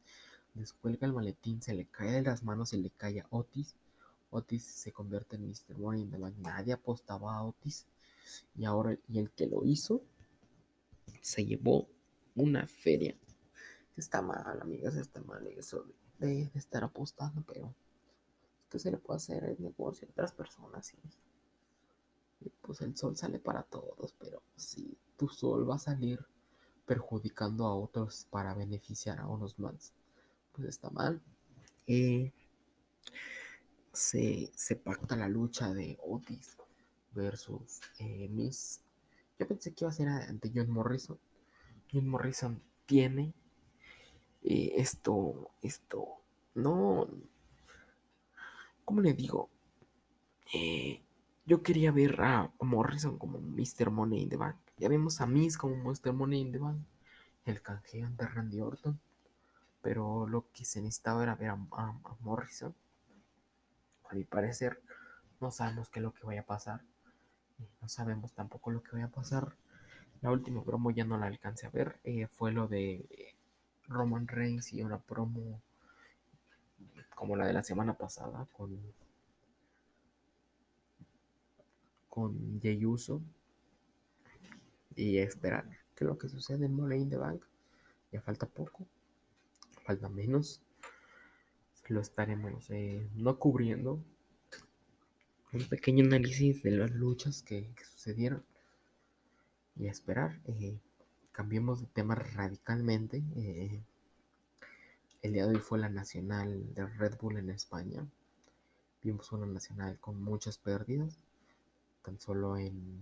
descuelga 0.55 1.07
el 1.07 1.13
maletín, 1.13 1.61
se 1.61 1.73
le 1.73 1.85
cae 1.85 2.11
de 2.11 2.21
las 2.23 2.43
manos, 2.43 2.73
y 2.73 2.77
le 2.77 2.89
cae 2.89 3.21
a 3.21 3.27
Otis. 3.29 3.75
Otis 4.31 4.63
se 4.63 4.91
convierte 4.91 5.35
en 5.35 5.47
Mr. 5.47 5.77
Money 5.77 6.01
in 6.01 6.11
the. 6.11 6.17
Nadie 6.37 6.73
apostaba 6.73 7.35
a 7.35 7.43
Otis. 7.43 7.85
Y 8.55 8.65
ahora, 8.65 8.97
y 9.07 9.19
el 9.19 9.31
que 9.31 9.47
lo 9.47 9.65
hizo, 9.65 10.03
se 11.21 11.45
llevó 11.45 11.87
una 12.35 12.67
feria. 12.67 13.15
Está 13.97 14.21
mal, 14.21 14.61
amigas, 14.61 14.95
está 14.95 15.21
mal 15.21 15.45
eso 15.47 15.85
de, 16.19 16.49
estar 16.53 16.83
apostando, 16.83 17.43
pero 17.45 17.73
que 18.69 18.79
se 18.79 18.91
le 18.91 18.97
puede 18.97 19.17
hacer 19.17 19.43
el 19.43 19.61
negocio 19.61 20.07
a 20.07 20.11
otras 20.11 20.31
personas 20.31 20.93
pues 22.61 22.81
el 22.81 22.95
sol 22.95 23.17
sale 23.17 23.39
para 23.39 23.63
todos, 23.63 24.13
pero 24.19 24.41
si 24.55 24.97
tu 25.17 25.27
sol 25.27 25.69
va 25.69 25.75
a 25.75 25.79
salir 25.79 26.25
perjudicando 26.85 27.65
a 27.65 27.75
otros 27.75 28.27
para 28.29 28.53
beneficiar 28.53 29.19
a 29.19 29.27
unos 29.27 29.59
más, 29.59 29.93
pues 30.53 30.67
está 30.67 30.89
mal. 30.89 31.21
Eh, 31.87 32.31
se, 33.93 34.51
pacta 34.83 35.15
la 35.15 35.27
lucha 35.27 35.73
de 35.73 35.97
Otis 36.03 36.57
versus 37.13 37.81
eh, 37.99 38.27
Miss. 38.29 38.81
Yo 39.37 39.47
pensé 39.47 39.73
que 39.73 39.85
iba 39.85 39.89
a 39.89 39.93
ser 39.93 40.07
ante 40.09 40.51
John 40.53 40.69
Morrison. 40.69 41.19
John 41.91 42.07
Morrison 42.07 42.61
tiene 42.85 43.33
eh, 44.43 44.73
esto, 44.75 45.51
esto, 45.61 46.19
no, 46.55 47.07
¿cómo 48.85 49.01
le 49.01 49.13
digo? 49.13 49.49
Eh, 50.53 51.01
yo 51.45 51.61
quería 51.63 51.91
ver 51.91 52.21
a 52.21 52.51
Morrison 52.61 53.17
como 53.17 53.39
Mr. 53.39 53.89
Money 53.91 54.21
in 54.23 54.29
the 54.29 54.37
Bank. 54.37 54.57
Ya 54.77 54.89
vemos 54.89 55.21
a 55.21 55.25
Miss 55.25 55.57
como 55.57 55.75
Mr. 55.75 56.13
Money 56.13 56.41
in 56.41 56.51
the 56.51 56.59
Bank. 56.59 56.79
El 57.45 57.61
canjeo 57.61 58.05
ante 58.05 58.27
Randy 58.27 58.61
Orton. 58.61 58.99
Pero 59.81 60.27
lo 60.27 60.51
que 60.51 60.65
se 60.65 60.81
necesitaba 60.81 61.23
era 61.23 61.35
ver 61.35 61.49
a 61.49 61.99
Morrison. 62.21 62.75
A 64.09 64.15
mi 64.15 64.23
parecer, 64.23 64.81
no 65.39 65.51
sabemos 65.51 65.89
qué 65.89 65.99
es 65.99 66.03
lo 66.03 66.13
que 66.13 66.25
vaya 66.25 66.41
a 66.41 66.45
pasar. 66.45 66.81
No 67.81 67.87
sabemos 67.87 68.33
tampoco 68.33 68.71
lo 68.71 68.83
que 68.83 68.91
vaya 68.93 69.05
a 69.05 69.11
pasar. 69.11 69.55
La 70.21 70.31
última 70.31 70.63
promo 70.63 70.91
ya 70.91 71.05
no 71.05 71.17
la 71.17 71.27
alcancé 71.27 71.67
a 71.67 71.69
ver. 71.69 71.99
Eh, 72.03 72.27
fue 72.27 72.51
lo 72.51 72.67
de 72.67 73.35
Roman 73.87 74.27
Reigns 74.27 74.73
y 74.73 74.81
una 74.81 74.99
promo 74.99 75.61
como 77.15 77.35
la 77.35 77.45
de 77.45 77.53
la 77.53 77.63
semana 77.63 77.93
pasada 77.93 78.47
con 78.53 78.79
con 82.09 82.59
Jey 82.61 82.85
Uso 82.85 83.21
y 84.95 85.17
esperar 85.17 85.65
que 85.95 86.05
lo 86.05 86.17
que 86.17 86.29
sucede 86.29 86.65
en 86.65 86.73
Money 86.73 87.01
in 87.01 87.09
the 87.09 87.17
Bank 87.17 87.43
ya 88.11 88.21
falta 88.21 88.45
poco 88.45 88.85
falta 89.85 90.09
menos 90.09 90.61
lo 91.89 92.01
estaremos 92.01 92.69
eh, 92.69 93.09
no 93.15 93.39
cubriendo 93.39 93.99
un 95.51 95.67
pequeño 95.67 96.05
análisis 96.05 96.61
de 96.61 96.71
las 96.71 96.91
luchas 96.91 97.41
que, 97.41 97.73
sucedieron 97.91 98.43
y 99.75 99.87
esperar. 99.87 100.39
Eh, 100.45 100.79
cambiemos 101.31 101.81
de 101.81 101.87
tema 101.87 102.13
radicalmente. 102.13 103.23
Eh, 103.35 103.81
el 105.23 105.33
día 105.33 105.47
de 105.47 105.55
hoy 105.55 105.61
fue 105.61 105.79
la 105.79 105.89
nacional 105.89 106.73
de 106.75 106.85
Red 106.85 107.17
Bull 107.19 107.37
en 107.37 107.49
España. 107.49 108.07
Vimos 109.01 109.31
una 109.31 109.47
nacional 109.47 109.99
con 109.99 110.21
muchas 110.21 110.59
pérdidas, 110.59 111.17
tan 112.03 112.19
solo 112.19 112.57
en, 112.57 113.01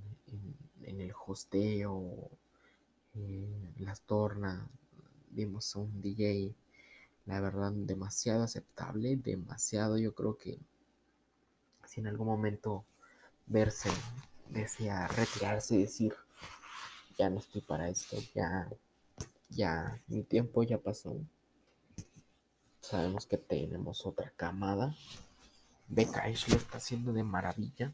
el 0.84 1.12
hosteo, 1.26 2.32
las 3.80 4.02
tornas. 4.04 4.70
Vimos 5.32 5.76
a 5.76 5.80
un 5.80 6.02
DJ, 6.02 6.56
la 7.28 7.42
verdad, 7.42 7.74
demasiado 7.74 8.44
aceptable, 8.44 9.18
demasiado. 9.18 9.98
Yo 9.98 10.16
creo 10.16 10.38
que 10.38 10.60
si 11.86 12.00
en 12.00 12.08
algún 12.08 12.28
momento 12.28 12.86
verse 13.46 13.90
decía 14.50 15.08
retirarse 15.08 15.76
y 15.76 15.82
decir, 15.82 16.16
ya 17.18 17.30
no 17.30 17.40
estoy 17.40 17.62
para 17.62 17.90
esto, 17.90 18.18
ya, 18.34 18.70
ya, 19.50 20.02
mi 20.08 20.24
tiempo 20.24 20.64
ya 20.64 20.78
pasó. 20.78 21.18
Sabemos 22.80 23.26
que 23.26 23.38
tenemos 23.38 24.06
otra 24.06 24.32
camada. 24.38 24.96
Becca 25.90 26.28
lo 26.28 26.56
está 26.56 26.78
haciendo 26.78 27.12
de 27.12 27.24
maravilla. 27.24 27.94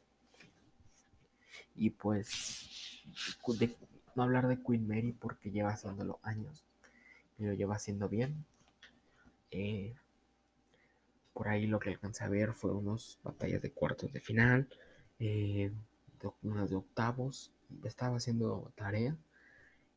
Y 1.76 1.90
pues, 1.90 3.02
no 4.16 4.24
hablar 4.24 4.48
de 4.48 4.62
Queen 4.62 4.88
Mary 4.88 5.12
porque 5.14 5.50
lleva 5.50 5.72
haciéndolo 5.72 6.20
años. 6.22 6.64
Y 7.40 7.46
lo 7.46 7.54
lleva 7.54 7.76
haciendo 7.76 8.10
bien. 8.10 8.46
Eh, 9.54 9.96
por 11.34 11.48
ahí 11.48 11.68
lo 11.68 11.80
que 11.80 11.90
alcancé 11.90 12.24
a 12.24 12.30
ver 12.30 12.54
fue 12.54 12.72
unas 12.72 13.20
batallas 13.24 13.62
de 13.62 13.72
cuartos 13.72 14.12
de 14.14 14.20
final, 14.20 14.68
eh, 15.20 15.72
unas 16.44 16.70
de 16.70 16.76
octavos. 16.76 17.52
Estaba 17.84 18.18
haciendo 18.18 18.72
tarea. 18.76 19.18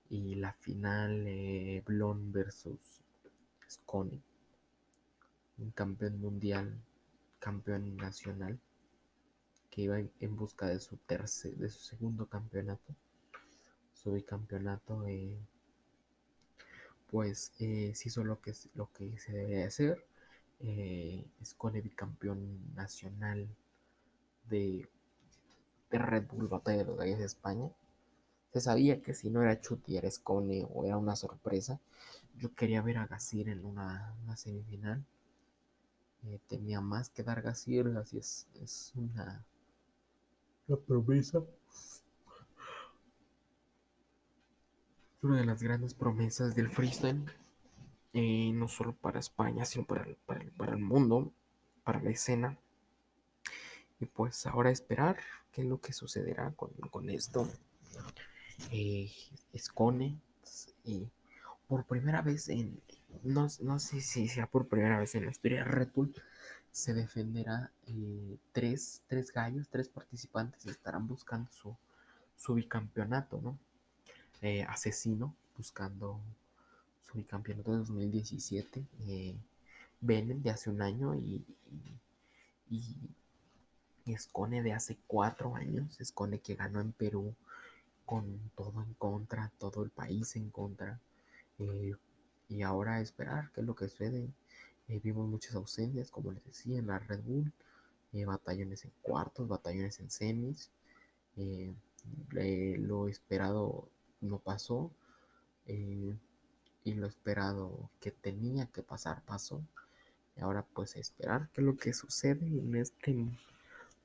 Y 0.09 0.37
la 0.37 0.53
final, 0.53 1.25
eh, 1.27 1.83
Blon 1.85 2.33
versus 2.33 3.03
Scone. 3.69 4.21
Un 5.59 5.71
campeón 5.73 6.21
mundial, 6.21 6.81
campeón 7.39 7.97
nacional, 7.97 8.59
que 9.71 9.83
iba 9.83 9.99
en, 9.99 10.37
busca 10.37 10.67
de 10.67 10.81
su 10.81 10.97
tercer, 10.99 11.57
de 11.57 11.69
su 11.71 11.81
segundo 11.81 12.27
campeonato. 12.27 12.95
Su 13.95 14.13
bicampeonato. 14.13 15.05
Eh, 15.07 15.39
pues 17.11 17.53
eh, 17.61 17.93
se 17.95 18.09
hizo 18.09 18.25
lo 18.25 18.41
que, 18.41 18.55
lo 18.75 18.91
que 18.93 19.19
se 19.19 19.33
debe 19.33 19.65
hacer 19.65 20.05
eh, 20.61 21.25
Scone 21.45 21.81
bicampeón 21.81 22.75
nacional 22.75 23.49
de, 24.49 24.89
Red 25.91 26.27
Bull 26.27 26.49
Batalla 26.49 26.79
de 26.79 26.85
los 26.85 26.99
Gallos 26.99 27.19
de 27.19 27.25
España. 27.25 27.71
Se 28.53 28.61
sabía 28.61 29.03
que 29.03 29.15
si 29.15 29.31
no 29.31 29.43
era 29.43 29.61
Chuti 29.61 29.97
era 29.97 30.11
Scone 30.11 30.67
o 30.73 30.85
era 30.85 30.99
una 30.99 31.17
sorpresa. 31.17 31.81
Yo 32.37 32.55
quería 32.55 32.83
ver 32.83 32.99
a 32.99 33.07
Gasir 33.07 33.49
en 33.49 33.65
una, 33.65 34.15
semifinal. 34.37 35.05
Eh, 36.25 36.41
tenía 36.49 36.81
más 36.81 37.11
que 37.11 37.23
dar 37.23 37.43
Gasir, 37.43 37.87
así 37.97 38.19
es, 38.19 38.47
es 38.63 38.93
una, 38.97 39.45
una 40.69 40.79
promesa. 40.79 41.43
Una 45.27 45.39
de 45.39 45.45
las 45.45 45.63
grandes 45.63 45.93
promesas 45.93 46.55
del 46.55 46.71
freestyle 46.71 47.25
eh, 48.13 48.53
no 48.55 48.69
solo 48.69 48.95
para 48.95 49.19
España, 49.19 49.65
sino 49.65 49.85
para 49.85 50.05
el, 50.05 50.17
para, 50.17 50.73
el, 50.73 50.79
mundo, 50.79 51.33
para 51.85 52.01
la 52.01 52.11
escena. 52.11 52.57
Y 54.01 54.07
pues 54.07 54.47
ahora 54.47 54.71
esperar 54.71 55.19
qué 55.53 55.63
es 55.63 55.67
lo 55.67 55.81
que 55.81 55.93
sucederá 55.93 56.53
con, 56.53 57.11
esto. 57.11 57.49
Eh, 58.71 59.11
Escone 59.53 60.19
y 60.85 61.11
por 61.67 61.85
primera 61.85 62.23
vez 62.23 62.49
en, 62.49 62.81
no, 63.23 63.49
sé 63.49 64.01
si 64.01 64.29
sea 64.29 64.47
por 64.47 64.69
primera 64.69 64.99
vez 64.99 65.15
en 65.15 65.25
la 65.25 65.31
historia 65.33 65.59
de 65.59 65.71
Red 65.71 65.89
Bull, 65.95 66.15
se 66.71 66.95
defenderá 66.95 67.73
eh, 67.87 68.39
tres, 68.53 69.03
tres 69.09 69.33
gallos, 69.33 69.69
tres 69.69 69.89
participantes 69.89 70.65
estarán 70.67 71.09
buscando 71.09 71.51
su, 71.51 71.77
su 72.37 72.55
bicampeonato, 72.55 73.41
¿no? 73.43 73.59
Asesino 74.69 75.35
buscando 75.57 76.21
su 77.07 77.15
bicampeonato 77.15 77.73
de 77.73 77.79
2017, 77.79 78.85
eh, 79.07 79.35
de 80.01 80.51
hace 80.51 80.71
un 80.71 80.83
año 80.83 81.15
y, 81.15 81.45
y, 82.71 82.83
Escone 84.07 84.63
de 84.63 84.73
hace 84.73 84.97
cuatro 85.09 85.57
años, 85.57 86.01
Escone 86.01 86.39
que 86.39 86.55
ganó 86.55 86.81
en 86.81 86.93
Perú 86.93 87.35
con 88.05 88.39
todo 88.55 88.81
en 88.81 88.95
contra, 88.95 89.51
todo 89.59 89.83
el 89.83 89.91
país 89.91 90.37
en 90.37 90.51
contra. 90.51 91.01
Eh, 91.59 91.95
y 92.49 92.63
ahora 92.63 93.01
esperar 93.01 93.51
qué 93.53 93.63
es 93.63 93.67
lo 93.67 93.75
que 93.75 93.89
sucede. 93.89 94.29
Eh, 94.89 95.01
vimos 95.03 95.29
muchas 95.29 95.57
ausencias, 95.57 96.11
como 96.11 96.31
les 96.33 96.45
decía, 96.45 96.79
en 96.79 96.87
la 96.87 97.01
Red 97.01 97.21
Bull, 97.25 97.53
eh, 98.13 98.25
batallones 98.25 98.85
en 98.85 98.93
cuartos, 99.03 99.49
batallones 99.49 99.99
en 100.01 100.11
semis. 100.11 100.71
lo 102.79 103.09
esperado 103.09 103.89
no 104.21 104.39
pasó 104.39 104.91
y 105.67 106.95
lo 106.95 107.07
esperado 107.07 107.91
que 108.01 108.13
tenía 108.13 108.67
que 108.67 108.83
pasar 108.83 109.25
pasó. 109.25 109.63
Y 110.37 110.41
ahora 110.41 110.65
pues 110.75 110.97
esperar 110.97 111.49
qué 111.53 111.61
es 111.61 111.67
lo 111.67 111.77
que 111.77 111.93
sucede 111.93 112.47
en 112.47 112.77
este 112.77 113.27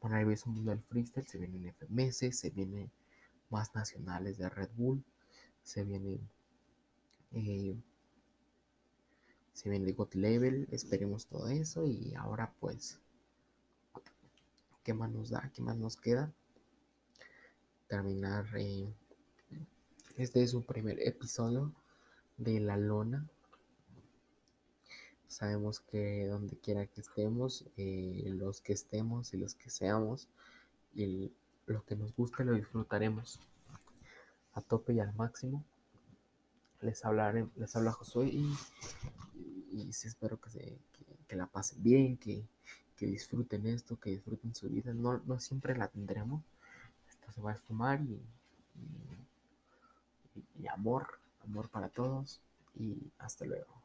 maravilloso 0.01 0.49
mundo 0.49 0.71
del 0.71 0.81
freestyle. 0.81 1.27
Se 1.27 1.37
vienen 1.37 1.67
FMS, 1.67 2.37
se 2.37 2.49
vienen 2.49 2.91
más 3.49 3.75
nacionales 3.75 4.37
de 4.37 4.49
Red 4.49 4.69
Bull, 4.75 5.03
se 5.63 5.83
vienen 5.83 6.27
eh, 7.33 7.75
se 9.53 9.69
viene 9.69 9.91
God 9.91 10.13
Level, 10.13 10.67
esperemos 10.71 11.27
todo 11.27 11.47
eso 11.47 11.85
y 11.85 12.15
ahora 12.15 12.51
pues 12.59 12.99
qué 14.83 14.93
más 14.93 15.11
nos 15.11 15.29
da, 15.29 15.51
qué 15.53 15.61
más 15.61 15.77
nos 15.77 15.97
queda 15.97 16.33
terminar 17.87 18.47
eh, 18.57 18.91
este 20.17 20.43
es 20.43 20.53
un 20.53 20.63
primer 20.63 20.99
episodio 20.99 21.71
de 22.37 22.59
la 22.59 22.77
lona. 22.77 23.27
Sabemos 25.27 25.79
que 25.79 26.27
donde 26.27 26.57
quiera 26.57 26.85
que 26.87 27.01
estemos, 27.01 27.65
eh, 27.77 28.23
los 28.27 28.61
que 28.61 28.73
estemos 28.73 29.33
y 29.33 29.37
los 29.37 29.55
que 29.55 29.69
seamos, 29.69 30.27
y 30.93 31.31
lo 31.65 31.85
que 31.85 31.95
nos 31.95 32.15
guste 32.15 32.43
lo 32.43 32.53
disfrutaremos 32.53 33.39
a 34.53 34.61
tope 34.61 34.93
y 34.93 34.99
al 34.99 35.13
máximo. 35.15 35.63
Les 36.81 37.05
hablaré, 37.05 37.47
les 37.55 37.75
habla 37.75 37.91
Josué 37.91 38.27
y, 38.27 39.89
espero 39.89 40.39
que, 40.39 40.79
la 41.35 41.47
pasen 41.47 41.81
bien, 41.81 42.17
que, 42.17 42.45
disfruten 42.99 43.65
esto, 43.65 43.99
que 43.99 44.11
disfruten 44.11 44.53
su 44.53 44.69
vida. 44.69 44.93
No, 44.93 45.19
no 45.25 45.39
siempre 45.39 45.75
la 45.75 45.87
tendremos. 45.87 46.43
Esto 47.09 47.31
se 47.31 47.41
va 47.41 47.51
a 47.51 47.55
esfumar 47.55 48.01
y, 48.01 48.21
y 50.59 50.67
amor 50.67 51.19
amor 51.43 51.69
para 51.69 51.89
todos 51.89 52.39
y 52.75 53.11
hasta 53.19 53.45
luego. 53.45 53.80